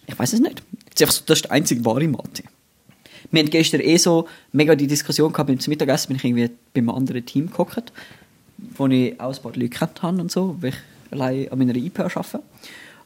[0.07, 0.61] Ich weiß es nicht.
[0.89, 2.43] Das ist, einfach so, das ist der einzige wahre Mate.
[3.31, 6.89] Wir haben gestern eh so mega die Diskussion gehabt, beim Mittagessen bin ich irgendwie beim
[6.89, 7.91] anderen Team gehockt,
[8.77, 10.75] wo ich auch ein paar Leute kennt habe und so, weil ich
[11.11, 12.41] allein an meiner IP arbeite.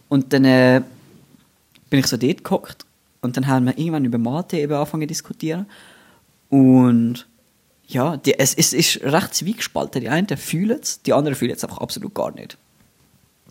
[0.10, 0.82] Und dann äh,
[1.90, 2.86] bin ich so dort gehockt
[3.22, 5.66] und dann haben wir irgendwann über Mate eben angefangen zu diskutieren.
[6.50, 7.28] Und
[7.88, 10.02] ja, die, es, es ist recht zwiegespalten.
[10.02, 12.58] Die einen fühlen es, die anderen fühlen es einfach absolut gar nicht.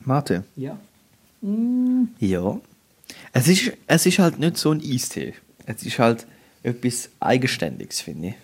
[0.04, 0.44] Mate?
[0.57, 0.78] Ja.
[2.18, 2.61] Ja.
[3.32, 5.34] Es ist, es ist halt nicht so ein Eistee.
[5.64, 6.26] Es ist halt
[6.62, 8.34] etwas Eigenständiges, finde ich.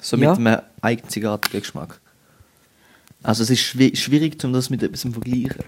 [0.00, 0.34] So mit Ja.
[0.34, 2.00] einem einzigartigen Geschmack.
[3.22, 5.62] Also es ist schwi- schwierig, um das mit etwas zu vergleichen.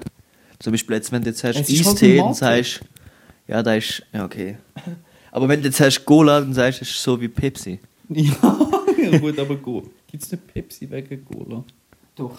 [0.58, 2.80] Zum Beispiel jetzt, wenn du jetzt hast halt Eistee, dann sagst
[3.48, 4.56] ja, da ist, ja okay.
[5.30, 7.78] Aber wenn du jetzt hast Cola, dann sagst du, es ist so wie Pepsi.
[8.08, 8.32] Ja,
[9.10, 9.86] ja gut, aber Cola.
[10.10, 11.64] Gibt es nicht Pepsi wegen Cola?
[12.16, 12.38] Doch.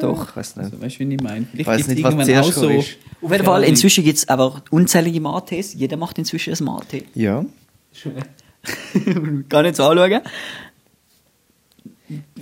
[0.00, 0.28] Doch.
[0.30, 0.64] Ich weiß nicht.
[0.64, 1.46] Also, weißt du, wie ich meine?
[1.54, 2.96] Ich weiß nicht, was zuerst auch so- ist.
[3.22, 5.74] Auf jeden Fall, inzwischen gibt es einfach unzählige Mates.
[5.74, 7.02] Jeder macht inzwischen ein Mate.
[7.14, 7.44] Ja.
[9.48, 10.20] Gar nicht so anschauen.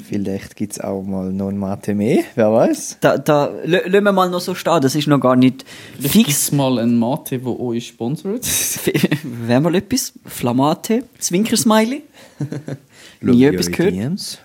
[0.03, 2.99] Vielleicht gibt es auch mal noch ein Mate mehr, wer weiß.
[3.03, 4.81] Da, da lassen wir mal noch so stehen.
[4.81, 5.67] Das ist noch gar nicht
[6.01, 6.53] Fix fix.
[6.53, 8.47] mal ein Mate, wo euch sponsert.
[9.25, 10.15] Wäre mal etwas.
[10.25, 12.03] Flamate, Zwinkersmiley.
[13.21, 13.93] Nie etwas gehört.
[13.95, 14.39] DMs.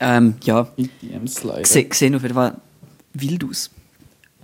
[0.00, 1.64] Ähm, ja, In DM Slider.
[1.64, 2.56] Se- sehen auf jeden Fall
[3.14, 3.70] wild aus.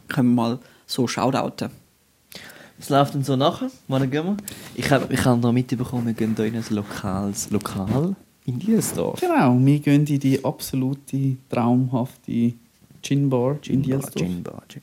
[0.08, 1.70] Können wir mal so shoutouten.
[2.78, 3.70] Was läuft denn so nachher?
[3.88, 4.36] Wann gehen wir?
[4.74, 9.20] Ich habe ich hab noch mitbekommen, wir gehen hier in ein lokales Lokal in Dielsdorf.
[9.20, 12.54] Genau, wir gehen in die absolute, traumhafte
[13.02, 14.14] Gin Bar in Dielsdorf.
[14.14, 14.80] Gin Bar, Gin.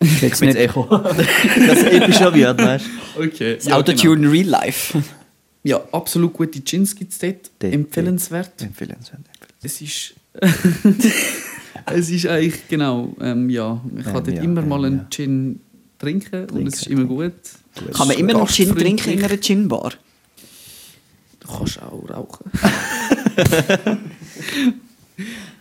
[0.00, 0.84] Ich Ich bin Echo.
[1.02, 3.22] das epischer wird, weißt du?
[3.24, 3.56] Okay.
[3.56, 5.02] Das Autotune Real Life.
[5.62, 7.50] Ja, absolut gute Gins gibt es dort.
[7.58, 8.62] Dort, Empfehlenswert.
[8.62, 9.20] Empfehlenswert.
[9.62, 10.14] Es ist.
[11.86, 14.98] es ist eigentlich, genau, ähm, ja, ich kann Ähm, dort ja, immer ähm, mal einen
[14.98, 15.06] ja.
[15.10, 15.60] Gin
[15.98, 17.02] trinken, und es ist Trinken.
[17.02, 17.32] immer gut.
[17.92, 19.94] Kann man immer noch Gin trinken in einer Gin-Bar?
[21.40, 22.50] Du kannst auch rauchen.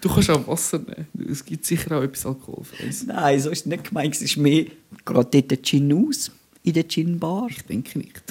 [0.02, 1.08] du kannst auch Wasser nehmen.
[1.32, 3.06] Es gibt sicher auch etwas Alkoholfreies.
[3.08, 4.16] Nein, so ist es nicht gemeint.
[4.16, 4.76] Es ist mehr, geht
[5.06, 6.32] dort der Gin aus?
[6.64, 7.48] In der Gin-Bar?
[7.50, 8.22] Ich denke nicht.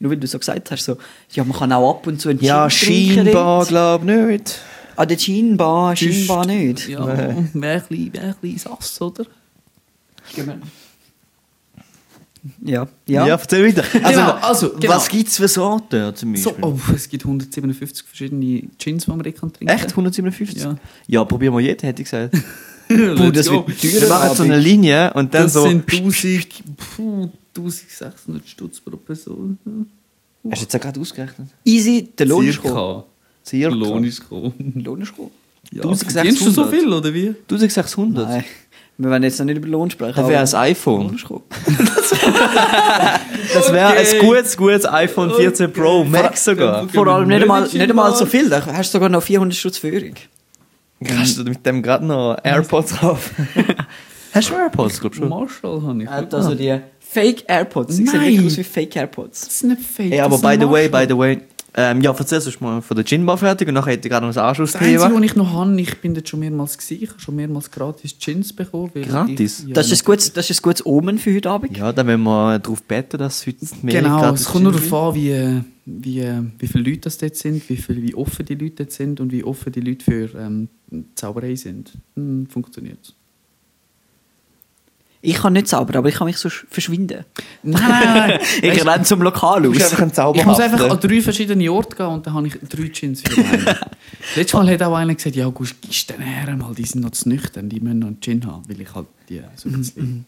[0.00, 0.96] Nur weil du so gesagt hast, so,
[1.32, 3.14] ja, man kann auch ab und zu einen Gin Ja, trinken.
[3.26, 3.68] scheinbar, dort.
[3.68, 4.58] glaub nicht.
[4.96, 6.88] An der Gin-Bar, scheinbar nicht.
[6.88, 9.24] Ja, wäre ein bisschen, wär ein bisschen Sass, oder?
[12.64, 12.86] Ja.
[13.06, 13.36] Ja, Ja.
[13.36, 13.84] erzähl weiter.
[14.02, 14.94] Also, Genau, also, genau.
[14.94, 16.64] was gibt es für Sorten zum So, Beispiel?
[16.64, 19.90] oh, es gibt 157 verschiedene Gins, die man kann trinken Echt?
[19.90, 20.62] 157?
[20.62, 20.76] Ja.
[21.06, 22.34] Ja, probieren wir jeden, hätte ich gesagt.
[22.88, 23.66] Let's das go.
[23.66, 25.62] wird Wir machen so eine Linie und dann Das so...
[25.68, 26.46] sind 1000,
[26.96, 29.58] puh, 1600 Stutz pro Person.
[30.50, 31.48] Hast du jetzt auch gerade ausgerechnet?
[31.64, 33.04] Easy, der Lohn ist gekommen.
[33.44, 33.70] Circa.
[33.70, 33.74] Circa.
[33.76, 34.72] Lohn ist gekommen.
[34.84, 35.30] Lohn ist gekommen.
[35.72, 36.12] Ja, 1600.
[36.12, 37.28] verdienst du so viel, oder wie?
[37.28, 38.28] 1600?
[38.28, 38.44] Nein.
[38.98, 40.14] Wir werden jetzt noch nicht über Lohn sprechen.
[40.16, 41.16] Das wäre ein iPhone.
[43.52, 44.16] Das wäre Okay.
[44.20, 46.88] ein gutes, gutes iPhone 14 Pro Max sogar.
[46.88, 48.48] Vor allem nicht einmal, nicht einmal so viel.
[48.48, 50.14] Da hast du sogar noch 400 Stutz Führung.
[51.02, 53.30] Kannst du mit dem gerade noch AirPods drauf?
[54.32, 55.28] Hast du AirPods, glaub ich schon?
[55.28, 56.08] Marshall habe ich.
[56.08, 56.78] Also die
[57.12, 57.98] Fake AirPods.
[57.98, 58.20] Nein.
[58.20, 59.40] wirklich aus wie Fake AirPods.
[59.40, 60.12] Das ist nicht fake.
[60.12, 61.38] Ja, aber by the way, by the way.
[61.74, 64.32] Ähm, ja, erzähl uns mal von der Gin-Bar fertig und nachher hätte ich gerade noch
[64.32, 65.14] ein Das Einzige, Anschlussthema.
[65.14, 68.16] was ich noch habe, ich bin dort schon mehrmals gewesen, ich habe schon mehrmals gratis
[68.18, 68.90] Gins bekommen.
[68.94, 69.60] Gratis?
[69.60, 71.76] Ich, ja, Das ist, ein gutes, das ist ein gutes Omen für heute Abend.
[71.76, 75.14] Ja, dann wollen wir darauf beten, dass heute mehr Genau, es kommt nur darauf an,
[75.14, 78.92] wie, wie, wie viele Leute das dort sind, wie, viel, wie offen die Leute dort
[78.92, 80.68] sind und wie offen die Leute für ähm,
[81.14, 81.92] Zauberei sind.
[82.16, 83.14] Hm, funktioniert
[85.22, 87.24] Ich kann nicht zaubern, aber ich kann mich so sch- verschwinden.
[87.62, 88.40] Nein, nein, nein.
[88.62, 89.76] Ich Weißt, renne zum Lokal aus.
[89.76, 93.36] ich muss einfach an drei verschiedene Orte gehen und dann habe ich drei Gins für
[93.36, 93.66] einen.
[94.36, 97.10] Letztes Mal hat auch einer gesagt, ja gut, gibst den her mal, die sind noch
[97.10, 100.26] zu nüchtern, die müssen noch einen Gin haben, weil ich halt die so ein bisschen...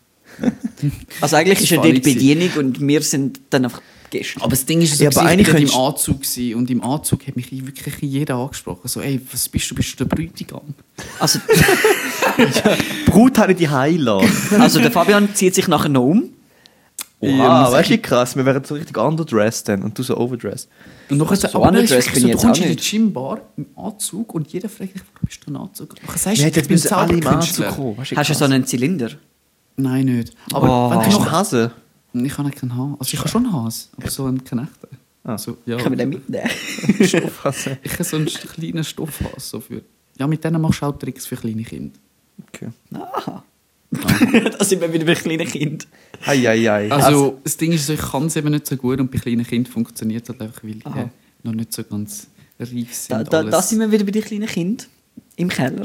[1.21, 4.41] Also eigentlich ist ja war dort nicht Bedienung und wir sind dann einfach Gäste.
[4.41, 7.27] Aber das Ding ist, so, Ja, aber ich war im Anzug gewesen, und im Anzug
[7.27, 8.87] hat mich wirklich jeder angesprochen.
[8.89, 9.75] So, ey, was bist du?
[9.75, 10.75] Bist du der Bräutigam?
[11.19, 11.39] Also,
[13.07, 14.29] Brut habe ich die heilen.
[14.59, 16.31] also der Fabian zieht sich nachher noch um.
[17.21, 20.17] Oha, muss weißt du, wie krass, wir wären so richtig underdressed dann und du so
[20.17, 20.69] overdressed.
[21.09, 22.91] Und nachher so, So underdressed bin ich jetzt du kommst auch in die nicht.
[22.91, 25.95] Gymbar im Anzug und jeder fragt dich, warum bist du im Anzug?
[26.03, 27.73] Nachher sagst Wir du, ich jetzt bin müssen alle im Zauberkünstler.
[27.77, 29.11] Du, Hast du so einen Zylinder?
[29.77, 30.35] Nein, nicht.
[30.53, 30.91] Aber Oh.
[30.91, 31.21] wenn du noch...
[31.23, 31.73] einen Hase?
[32.15, 32.97] Ich habe keinen Haar.
[32.99, 34.89] Also ich habe schon einen Hase, aber so einen Knechten.
[35.25, 35.39] Ah.
[35.39, 35.77] So, ja.
[35.77, 36.51] Können wir den mitnehmen?
[37.03, 37.79] Stoffhase.
[37.83, 39.35] Ich habe so einen kleinen Stoffhase.
[39.39, 39.83] So für...
[40.19, 41.99] Ja, mit denen machst du auch Tricks für kleine Kinder.
[42.49, 42.69] Okay.
[42.95, 43.43] Aha.
[44.59, 45.87] da sind wir wieder bei kleinen Kind.
[46.25, 46.91] Ei, ei, ei.
[46.91, 49.47] Also, das Ding ist, so, ich kann es eben nicht so gut und bei kleinen
[49.47, 51.09] Kindern funktioniert es halt einfach, weil die äh,
[51.43, 53.11] noch nicht so ganz reif sind.
[53.11, 53.51] Da, da, alles.
[53.51, 54.89] da sind wir wieder bei den kleinen Kind
[55.37, 55.85] Im Keller.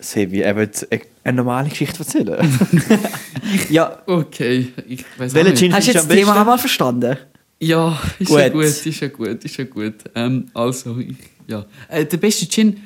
[0.00, 0.86] Sebi, er wird
[1.24, 2.38] eine normale Geschichte erzählen.
[3.70, 5.58] Ja, Okay, ich weiß Welcher nicht.
[5.60, 6.40] Gin hast du jetzt das Thema besten?
[6.40, 7.16] auch mal verstanden?
[7.60, 8.38] Ja, ist Gut.
[8.38, 9.94] ja gut, ist ja gut, ist ja gut.
[10.14, 11.64] Ähm, also, ich, ja.
[11.88, 12.80] Äh, der beste Gin...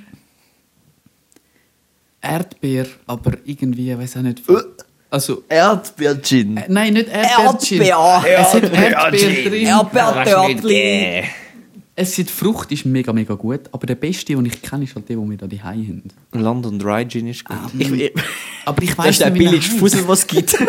[2.21, 4.43] Erdbeer, aber irgendwie, ich weiß auch nicht...
[5.11, 5.43] Also...
[5.49, 6.57] Erdbeer-Gin.
[6.57, 7.83] Äh, nein, nicht Erdbeer-Gin.
[7.83, 8.39] Erdbeer.
[8.39, 9.51] Es hat Erdbeer Erdbeer-Gin.
[9.51, 9.67] drin.
[9.67, 11.25] Erdbeerdörtli.
[11.95, 15.09] Es ist Frucht ist mega, mega gut, aber der beste, den ich kenne, ist halt
[15.11, 16.03] der, den wir da die haben.
[16.33, 17.57] London Dry Gin ist gut.
[17.79, 18.13] Ich, ich,
[18.65, 19.81] Aber ich das weiß ist der nicht, wie er billigste heisst.
[19.81, 20.57] Fussel, was es gibt.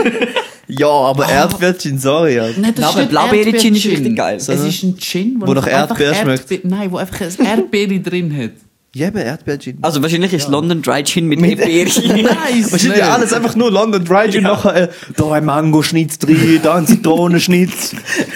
[0.66, 2.36] Ja, aber Erdbeer-Gin, sorry.
[2.36, 2.48] Ja.
[2.58, 4.38] Nein, das Nein, ist aber Blaubeeren-Gin ist richtig geil.
[4.38, 6.50] Es ist ein Gin, Wo nach einfach Erdbeer schmeckt.
[6.52, 8.52] Erdbeer- Nein, wo einfach ein Erdbeere drin hat.
[8.96, 9.80] Ja, eben Erdbeer-Gin.
[9.82, 12.24] Also wahrscheinlich ist London Dry Gin mit, Mit- Erdbeeren.
[12.24, 12.72] Nice!
[12.72, 14.44] Wahrscheinlich alles einfach nur London Dry Gin.
[14.44, 14.88] Nachher, äh,
[15.18, 17.96] da ein Mangoschnitz drin, da ein Zitronenschnitz,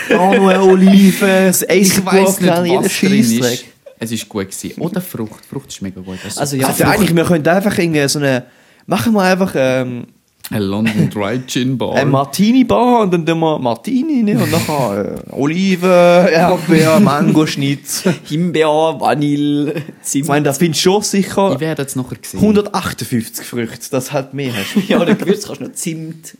[0.10, 3.66] da noch eine Olive, das Ich weiß nicht, jeder was drin ist.
[4.00, 4.80] Es ist gut gewesen.
[4.82, 5.46] Oder Frucht.
[5.46, 6.18] Frucht ist mega gut.
[6.36, 8.46] Also ja, Also eigentlich, wir könnten einfach irgendwie so eine...
[8.88, 10.08] Machen wir einfach ähm,
[10.50, 11.96] Ein London Dry Gin Bar.
[11.96, 14.40] eine Martini-Bar und dann tun wir Martini ne?
[14.42, 15.88] und nachher äh, Olive,
[16.32, 18.04] Erdbeer, Mangoschnitz.
[18.24, 18.68] Himbeer,
[18.98, 20.28] Vanille, Ich Zimt.
[20.30, 22.40] meine, da findest du schon sicher ich werde es nachher sehen.
[22.40, 24.76] 158 Früchte, das halt mehr hast.
[24.88, 26.38] Ja, oder Gewürz kannst du noch Zimt.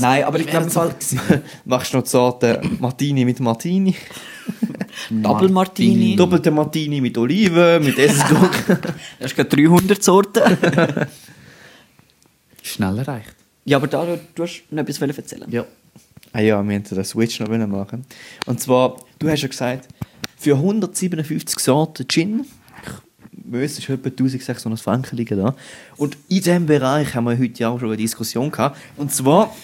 [0.00, 0.94] Nein, aber ich glaube, im Fall
[1.66, 3.94] Machst du noch die Sorte Martini mit Martini,
[5.10, 6.16] Double Martini.
[6.16, 7.96] doppelte Martini mit Oliven, mit.
[7.98, 8.08] Du
[9.22, 10.42] hast gerade 300 Sorten.
[12.64, 13.36] Schnell erreicht.
[13.64, 15.50] ja, aber da, du hast noch etwas erzählen.
[15.50, 15.66] Ja.
[16.32, 18.04] ah ja, wir wollten den Switch noch machen.
[18.46, 19.88] Und zwar, du hast ja gesagt,
[20.36, 22.46] für 157 Sorten Gin,
[23.32, 25.54] ich weiß, es ist etwa 1600 Franken liegen da.
[25.96, 28.78] Und in diesem Bereich haben wir heute ja auch schon eine Diskussion gehabt.
[28.96, 29.54] Und zwar,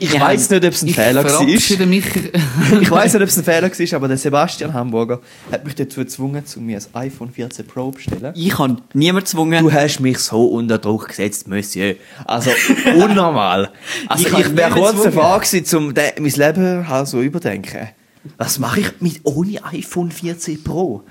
[0.00, 1.46] ich Wir weiß nicht, ob es ein Fehler war.
[2.80, 5.20] ich weiß nicht, ob es ein Fehler war, aber der Sebastian Hamburger
[5.52, 8.32] hat mich dazu gezwungen, zu mir ein iPhone 14 Pro zu bestellen.
[8.34, 9.62] Ich habe niemand gezwungen.
[9.62, 11.96] Du hast mich so unter Druck gesetzt, Monsieur.
[12.24, 12.50] Also,
[12.96, 13.70] unnormal.
[14.08, 17.88] Also, Ich ich, wäre kurz davor gewesen, um mein Leben halt so überdenken.
[18.36, 21.02] Was mache ich mit ohne iPhone 14 Pro?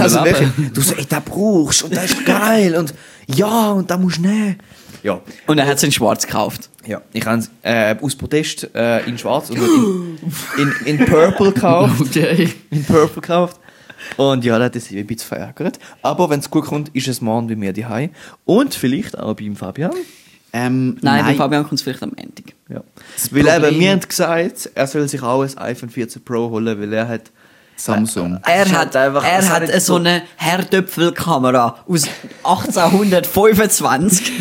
[0.00, 2.94] also wirklich, du so, ey, das brauchst und das ist geil und
[3.26, 4.56] ja, und da musst du nehmen.
[5.06, 6.68] Ja, Und er hat es in schwarz gekauft.
[6.84, 7.00] ja.
[7.12, 10.18] Ich habe es äh, aus Protest äh, in schwarz und in,
[10.84, 12.00] in, in purple gekauft.
[12.00, 12.52] Okay.
[12.70, 13.60] in Purple gekauft.
[14.16, 15.78] Und ja, das ist ein bisschen verärgert.
[16.02, 18.10] Aber wenn es gut kommt, ist es morgen bei mir daheim
[18.44, 19.92] Und vielleicht auch beim Fabian.
[20.52, 22.42] Ähm, Nein, bei Fabian kommt es vielleicht am Ende.
[22.68, 22.82] Ja.
[23.30, 26.92] Weil eben, wir haben gesagt, er soll sich auch ein iPhone 14 Pro holen, weil
[26.92, 27.30] er hat
[27.76, 28.40] Samsung.
[28.44, 32.04] Er hat, einfach- er hat so eine Herdöpfelkamera aus
[32.42, 34.32] 1825.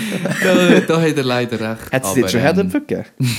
[0.44, 1.92] da, da hat er leider recht.
[1.92, 3.06] Hat es jetzt schon ähm, Herdöpfel gegeben?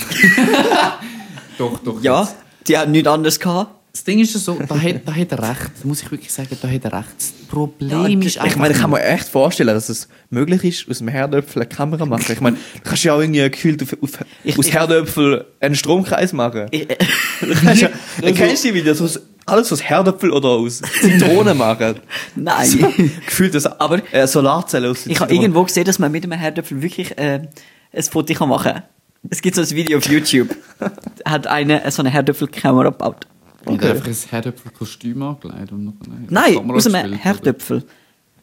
[1.57, 1.99] Doch, doch.
[2.03, 2.35] ja, jetzt.
[2.67, 3.71] die hat nichts anderes gehabt.
[3.97, 5.71] Das Ding ist ja so, da hat, da hat er recht.
[5.81, 7.07] Da muss ich wirklich sagen, da hat er recht.
[7.17, 10.99] Das Problem ist Ich meine, ich kann mir echt vorstellen, dass es möglich ist, aus
[10.99, 12.31] dem Herdöpfel eine Kamera zu machen.
[12.31, 15.73] Ich meine, du kannst ja auch irgendwie gefühlt auf, auf, Ich- aus ich- Herdöpfel einen
[15.75, 16.67] Stromkreis machen.
[16.69, 16.87] Ich-
[17.41, 17.89] Du kannst ja,
[18.21, 21.95] du kennst die Videos, aus, alles aus Herdöpfel oder aus Zitronen machen.
[22.35, 22.67] Nein.
[22.67, 22.93] So,
[23.25, 25.41] gefühlt das, Aber- äh, Solarzellen aus Ich habe Zitronen.
[25.41, 27.47] irgendwo gesehen, dass man mit einem Herdöpfel wirklich äh,
[27.93, 28.83] ein Foto machen kann.
[29.31, 30.55] Es gibt so ein Video auf YouTube.
[31.25, 33.25] Hat einer so eine Herdöpfelkamera gebaut.
[33.69, 33.87] Ich Okay.
[33.89, 35.93] habe einfach ein Herdöpfelkostüm angelegt und noch
[36.29, 37.13] Nein, Kamera aus einem?
[37.13, 37.83] Herdöpfel.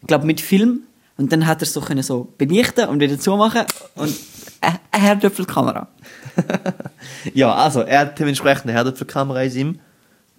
[0.01, 0.81] Ich glaube mit Film.
[1.17, 3.63] Und dann hat er so können so belichten und wieder zumachen
[3.95, 4.15] und
[4.61, 5.89] eine Herdöpfelkamera.
[7.35, 9.79] Ja, also, er hat dementsprechend eine Herdöpfelkamera in seinem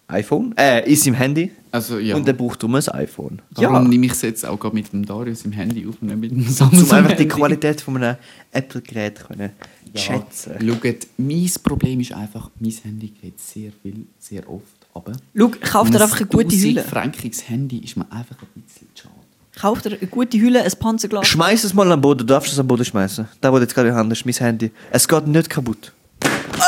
[0.07, 1.51] iPhone, äh, in seinem Handy.
[1.71, 2.15] Also, ja.
[2.15, 3.41] Und er braucht darum ein iPhone.
[3.57, 3.69] Ja.
[3.69, 6.31] Darum nehme ich es jetzt auch mit dem Darius im Handy auf und nicht mit
[6.31, 6.83] dem Samsung.
[6.83, 7.27] Um einfach die.
[7.27, 8.17] Qualität von einem
[8.51, 9.51] Apple-Gerät zu können
[9.95, 10.53] schätzen.
[10.61, 15.13] Schaut, mein Problem ist einfach, mein Handy geht sehr viel, sehr oft runter.
[15.37, 16.83] Schau, kauf dir einfach eine gute Hülle.
[16.83, 19.13] Frankiges Handy ist mir einfach ein bisschen schade.
[19.59, 21.27] Kauf dir eine gute Hülle, ein Panzerglas.
[21.27, 23.27] Schmeiß es mal am Boden, du darfst es am Boden schmeißen.
[23.41, 24.71] Da, wo du jetzt gerade in der Hand ist, mein Handy.
[24.91, 25.93] Es geht nicht kaputt.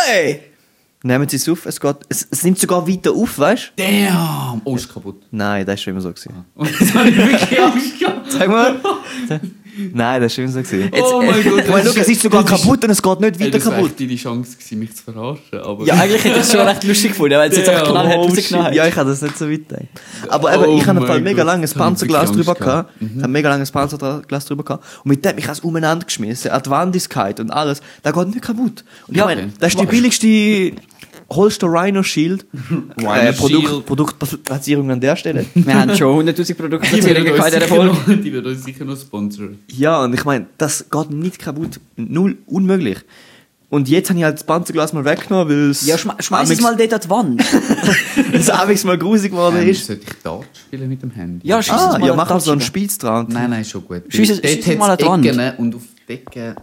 [0.05, 0.41] Hey!
[1.03, 3.83] Nehmen Sie es auf, es geht, es, es nimmt sogar weiter auf, weißt du?
[3.83, 4.61] Damn!
[4.63, 5.21] Oh, ist kaputt.
[5.31, 6.45] Nein, das ist schon immer so gewesen.
[6.55, 8.31] Und das habe ich wirklich Angst gehabt.
[8.31, 8.79] Sag mal.
[9.93, 10.91] Nein, das ist schon immer so gewesen.
[10.93, 11.59] Oh mein Gott.
[11.63, 13.73] Ich meine, schau, es ist sogar kaputt und es geht nicht Ey, weiter das war
[13.73, 13.89] kaputt.
[13.91, 15.59] echt deine Chance gewesen, mich zu verarschen.
[15.63, 18.17] Aber Ja, eigentlich hätte ich es schon recht lustig gefunden, weil es jetzt einfach knallhart
[18.17, 18.73] Oh, rausgenommen hat.
[18.75, 19.85] ja, ich habe das nicht so weit gedacht.
[20.29, 22.91] Aber Oh eben, ich habe mein ein mega langes das ich Panzerglas drüber gehabt.
[22.99, 24.85] Ich habe ein mega langes Panzerglas drüber gehabt.
[25.03, 26.51] Und mit dem ich es umeinander geschmissen.
[26.51, 26.95] An die Wand
[27.39, 27.81] und alles.
[28.03, 28.83] Da geht nicht kaputt.
[29.07, 29.51] Und ich Ja, meine, okay.
[29.59, 30.71] das ist die billigste
[31.29, 32.45] Holster Rhino Shield.
[32.97, 33.85] Rhino äh, Produkt, Shield.
[33.85, 35.45] Produktplatzierung an der Stelle.
[35.53, 38.17] Wir haben schon 100'000 Produktplatzierungen in uns Folge.
[38.17, 39.57] die werden uns sicher noch sponsern.
[39.71, 41.79] Ja, und ich meine, das geht nicht kaputt.
[41.95, 42.99] Null, unmöglich.
[43.69, 45.85] Und jetzt habe ich halt das Panzerglas mal weggenommen, weil es...
[45.85, 47.43] Ja, schme schmeiß es mal dort an die Wand.
[48.33, 49.87] es amigs mal grusig geworden Ähm, ist.
[49.87, 51.45] sollte ich Dart spielen mit dem Handy?
[51.45, 52.61] Ja, schieß es Ah, mal ja, an mach mal so einen.
[52.61, 53.27] Spitz dran.
[53.29, 54.03] Nein, nein, ist schon gut.
[54.07, 55.59] Schieß es- Dort es mal an die Wand.
[55.59, 56.55] Und auf die Decke...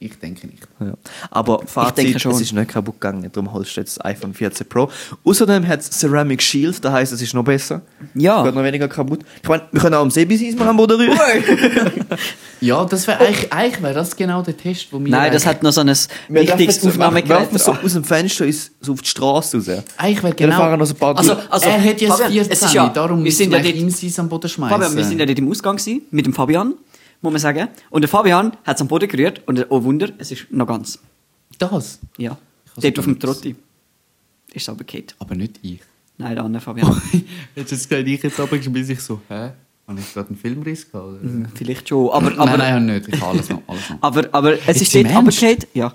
[0.00, 0.62] Ich denke nicht.
[0.78, 0.92] Ja.
[1.28, 2.30] Aber Fazit, denke schon.
[2.32, 4.88] es ist nicht kaputt gegangen, darum holst du jetzt das iPhone 14 Pro.
[5.24, 7.82] Außerdem hat es Ceramic Shield, das heisst, es ist noch besser.
[8.14, 8.44] Ja.
[8.44, 9.20] Geht noch weniger kaputt.
[9.42, 11.18] Ich meine, wir können auch am Seebis mal am Boden rühren.
[12.60, 15.10] Ja, das wäre eigentlich, eigentlich wäre das genau der Test, wo wir...
[15.10, 15.88] Nein, das hat noch so ein
[16.28, 17.60] Wir wichtiges es aufmachen, werfen Aufnahmegerät.
[17.60, 19.68] so aus dem Fenster ins, so auf die Straße raus.
[19.96, 20.56] Eigentlich wäre genau...
[20.56, 22.74] fahren noch so ein paar Also, also, er hat ja das Fabian, 14, es ist
[22.74, 24.76] ja- darum wir müssen sind wir ja dort- am Boden schmeißen.
[24.76, 26.74] Fabian, wir sind ja dort im Ausgang gewesen, mit dem Fabian,
[27.20, 27.68] muss man sagen.
[27.90, 30.98] Und der Fabian hat es am Boden gerührt und oh Wunder, es ist noch ganz.
[31.58, 31.98] Das?
[32.16, 32.36] Ja.
[32.76, 33.56] Dort auf dem Trotti.
[34.52, 35.14] Ist es aber gekehrt.
[35.18, 35.80] Aber nicht ich.
[36.16, 37.00] Nein, der andere Fabian.
[37.54, 39.50] Jetzt gesagt, ich jetzt runtergeschmissen, ich so, hä?
[39.86, 41.06] Habe ich gerade einen Filmriss gehabt?
[41.06, 41.48] Oder?
[41.54, 42.10] Vielleicht schon.
[42.10, 43.08] Aber, aber, nein, nein, nicht.
[43.08, 43.62] Ich habe alles noch.
[43.66, 43.96] Alles noch.
[44.02, 45.58] aber, aber es Jetzt ist dort runtergefallen.
[45.74, 45.94] Ja.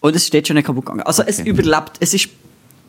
[0.00, 1.02] Und es ist dort schon nicht kaputt gegangen.
[1.02, 1.50] Also es Okay.
[1.50, 1.92] überlebt.
[2.00, 2.28] Es ist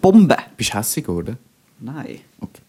[0.01, 0.37] Bombe.
[0.57, 1.35] Bist du hässig, oder?
[1.79, 2.19] Nein.
[2.39, 2.61] Okay.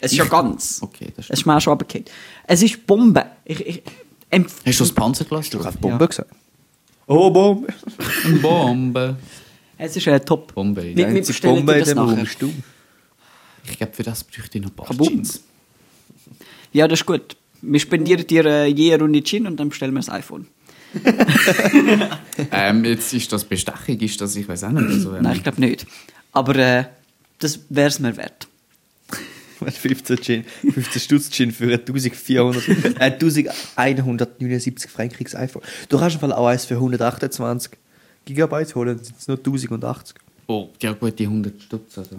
[0.00, 0.78] Es ist ja ganz.
[0.82, 1.46] Okay, das Es ist...
[1.46, 2.06] mir auch schon runtergefallen.
[2.46, 3.24] Es ist Bombe.
[3.44, 3.82] Ich, ich,
[4.30, 5.66] empf- Hast du das Panzerglas Du drauf?
[5.66, 6.30] hast Bombe gesagt.
[7.06, 7.68] Oh, Bombe.
[8.24, 9.16] Eine Bombe.
[9.78, 10.54] es ist ein Top.
[10.54, 10.82] Bombe.
[10.82, 12.52] Die wir einzige Bombe in das dem Raum du.
[13.68, 14.96] Ich glaube, für das bräuchte ich noch ein paar.
[14.96, 15.40] Jeans.
[16.72, 17.36] Ja, das ist gut.
[17.62, 20.46] Wir spendieren dir äh, je eine Runde Gin und dann bestellen wir das iPhone.
[22.52, 24.84] ähm, jetzt ist das Bestechung, ist das, ich weiß auch nicht.
[24.88, 25.86] Also, ähm, Nein, ich glaube nicht.
[26.32, 26.84] Aber äh,
[27.38, 28.46] das wäre es mir wert.
[29.58, 32.68] 15 Gin, 15 Stutz Gin für 1400,
[33.00, 33.04] äh,
[33.76, 35.62] 1179 Franken kriegst iPhone.
[35.88, 37.72] Du kannst im Fall auch eins für 128
[38.24, 40.16] Gigabyte holen, dann sind es nur 1080.
[40.48, 41.98] Oh, ja gut, die 100 Stutz.
[41.98, 42.16] Also.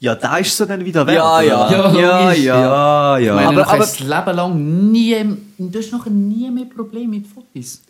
[0.00, 1.16] Ja, da ist es dann wieder wert.
[1.16, 1.70] Ja, ja.
[1.72, 2.32] Ja, ja.
[2.32, 3.34] ja, Ich ja.
[3.34, 5.16] meine, Aber- aber, aber- das Leben lang nie,
[5.58, 7.82] du hast nachher nie mehr Probleme mit Fotos.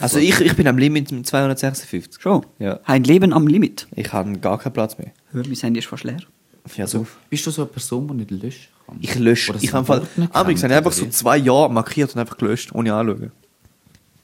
[0.00, 2.20] Also ich, ich bin am Limit mit 256.
[2.20, 2.44] Schon?
[2.58, 2.80] Ja.
[2.84, 3.86] Ein Leben am Limit.
[3.94, 5.12] Ich habe gar keinen Platz mehr.
[5.30, 6.18] Hör, mein Handy ist fast leer.
[6.76, 7.06] Ja, so.
[7.30, 8.98] Bist du so eine Person, die nicht löschen kann?
[9.00, 9.52] Ich lösche.
[9.52, 12.94] Oder Ich habe Fall, habe ich einfach so zwei Jahre markiert und einfach gelöscht, ohne
[12.94, 13.32] anzuschauen.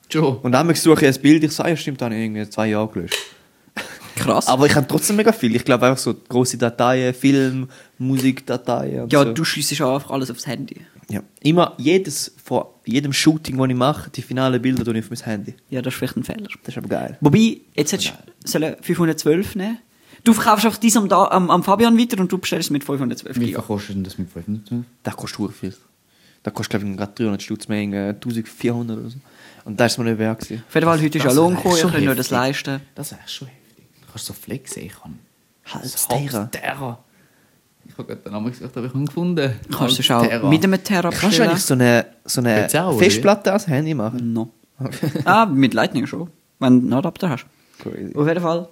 [0.08, 0.36] Schon.
[0.38, 2.68] Und dann suche ich ein Bild, ich sage, ja stimmt, dann habe ich irgendwie zwei
[2.68, 3.16] Jahre gelöscht.
[4.16, 4.46] Krass.
[4.46, 5.56] Aber ich habe trotzdem mega viel.
[5.56, 7.68] Ich glaube einfach so große Dateien, Film,
[7.98, 9.32] Musikdateien und ja, so.
[9.32, 10.82] du schliessest auch einfach alles aufs Handy.
[11.08, 11.22] Ja.
[11.42, 15.24] Immer jedes, von jedem Shooting, das ich mache, die finalen Bilder tue ich auf mein
[15.24, 15.54] Handy.
[15.70, 16.48] Ja, das ist vielleicht ein Fehler.
[16.62, 17.18] Das ist aber geil.
[17.20, 18.14] Wobei, jetzt hättest
[18.44, 19.78] du sollen 512 nehmen.
[20.24, 23.46] Du verkaufst auch dies am, am, am Fabian weiter und du bestellst mit 512 Wie
[23.46, 23.60] Giga.
[23.60, 24.84] viel kostet denn das mit 500?
[25.02, 25.74] Das kostet sehr viel.
[26.44, 29.16] Das kostet, glaube ich, gerade 300 Stutz mehr, irgendwie 1400 oder so.
[29.64, 30.64] Und da ist mir nicht wert gewesen.
[30.68, 32.80] Auf jeden Fall, heute ist Das ja Lohn gekommen, schon könnt euch das leisten.
[32.94, 33.84] Das ist echt schon heftig.
[34.00, 35.18] Du kannst so flexen, ich kann.
[35.66, 36.98] Halbs Halbs Terra.
[37.84, 39.54] Ich habe gerade den Namen gesagt, aber ich habe ihn gefunden.
[39.76, 40.48] Kannst du Terra.
[40.48, 41.50] mit einem Terra Kannst du bestellen?
[41.50, 42.98] eigentlich so eine, so eine auch, oder?
[42.98, 44.32] Festplatte als Handy machen?
[44.32, 44.50] No.
[45.24, 46.30] ah, mit Lightning schon.
[46.58, 47.46] Wenn du einen Adapter hast.
[47.80, 48.14] Crazy.
[48.14, 48.68] Auf jeden Fall.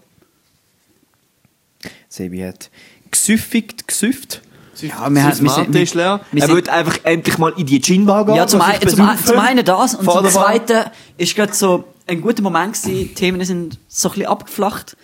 [2.11, 2.70] Sebi hat
[3.11, 4.42] gesüffigt, gesüfft.
[4.82, 6.20] Ja, wir, haben- wir, sind, ist leer.
[6.32, 8.34] wir er will einfach endlich mal in die Gin-Bar gehen.
[8.34, 12.42] Ja, zum, ein, zum, zum einen das und zum zweiten ist gerade so ein guter
[12.42, 12.90] Moment gewesen.
[12.94, 14.96] Die Themen sind so ein bisschen abgeflacht.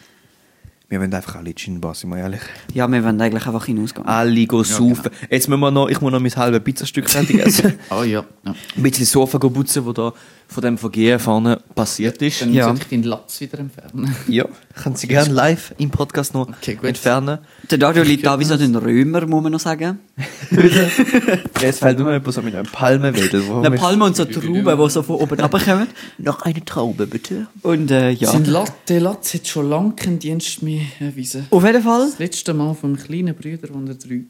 [0.88, 2.40] Wir wollen einfach alle Gin-Bar, sind wir ehrlich.
[2.72, 4.06] Ja, wir wollen eigentlich einfach hinausgehen.
[4.06, 5.10] Alle go saufen.
[5.28, 7.78] Jetzt müssen wir noch, ich muss noch mein halbes Pizzastück fertig essen.
[7.90, 8.24] Oh ja.
[8.44, 8.54] ja.
[8.76, 10.12] Ein bisschen Sofa putzen, wo da
[10.48, 12.40] von dem Vergehen vorne passiert ist.
[12.42, 12.66] Dann Ja.
[12.66, 14.14] sollte ich deinen Latz wieder entfernen.
[14.28, 14.44] Ja,
[14.82, 17.38] können Sie gerne live im Podcast noch Okay, entfernen.
[17.70, 19.98] Der Dario liegt da wie so ein Römer, muss man noch sagen.
[21.62, 23.42] Es fällt nur jemand so mit einem Palmenwedel.
[23.64, 25.88] Eine Palme und so Trauben, die so von oben runterkommen.
[26.18, 27.46] Noch eine Traube, bitte.
[27.62, 28.30] Und äh, ja.
[28.30, 31.46] Sein Lat, der Latz hat schon lange keinen Dienst mehr erwiesen.
[31.50, 32.06] Auf jeden Fall.
[32.10, 34.22] Das letzte Mal vom kleinen Bruder, als er drei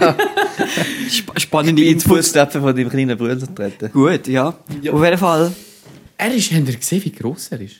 [0.00, 0.16] war.
[1.08, 2.00] Sp spannende In.
[2.00, 3.92] Fußstapfen von deinem kleinen Bruder treten.
[3.92, 4.55] Gut, ja.
[4.92, 5.52] Auf jeden Fall.
[6.18, 7.76] Er ist, habt ihr gesehen, wie gross er ist?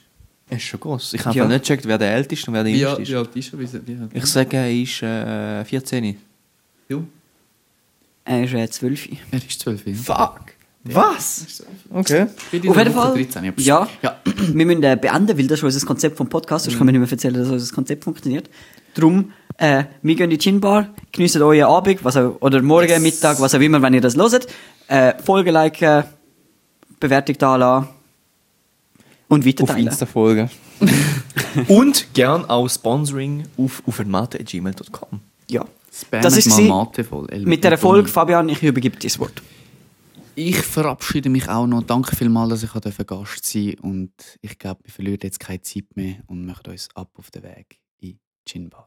[0.48, 1.14] Er ist schon groß.
[1.14, 1.46] Ich habe Ja.
[1.46, 3.08] nicht gecheckt, wer der älteste und wer der jüngste ist.
[3.08, 4.10] ja, die ist schon wie, wie alt?
[4.14, 6.16] Ich sage, er ist äh, 14.
[6.88, 7.04] Du?
[8.24, 9.08] Er ist äh, 12.
[9.30, 9.94] Er ist zwölf, ja.
[9.94, 10.40] Fuck!
[10.84, 11.64] Was?
[11.92, 12.22] Okay.
[12.22, 13.14] Auf der jeden Fall.
[13.14, 13.52] 13, ja.
[13.56, 13.88] Ja.
[14.02, 14.16] ja.
[14.24, 16.64] Wir müssen äh, beenden, weil das ist unser Konzept vom Podcast.
[16.66, 18.48] Sonst können wir nicht mehr erzählen, dass unser Konzept funktioniert.
[18.94, 23.40] Darum, äh, wir gehen in die Gin-Bar, geniessen euren Abend, was auch, oder morgen, Mittag,
[23.40, 24.46] was auch immer, wenn ihr das hört.
[24.86, 26.04] Äh, Folge liken,
[27.00, 27.88] Bewertung da lassen
[29.28, 29.86] und Auf weiterteilen.
[29.88, 30.50] Insta folgen.
[31.68, 35.20] und gern auch Sponsoring auf aufenmate.gmail.com.
[35.48, 35.64] Ja.
[35.92, 36.68] Spammen Das ist mal sie.
[36.68, 37.26] Mate voll.
[37.30, 39.42] El- Mit der Erfolg, Fabian, ich übergebe dir das Wort.
[40.34, 41.82] Ich verabschiede mich auch noch.
[41.82, 43.76] Danke vielmals, dass ich Gast sein durfte.
[43.80, 47.42] Und ich glaube, wir verlieren jetzt keine Zeit mehr und machen uns ab auf den
[47.44, 48.86] Weg in die Gin Bar.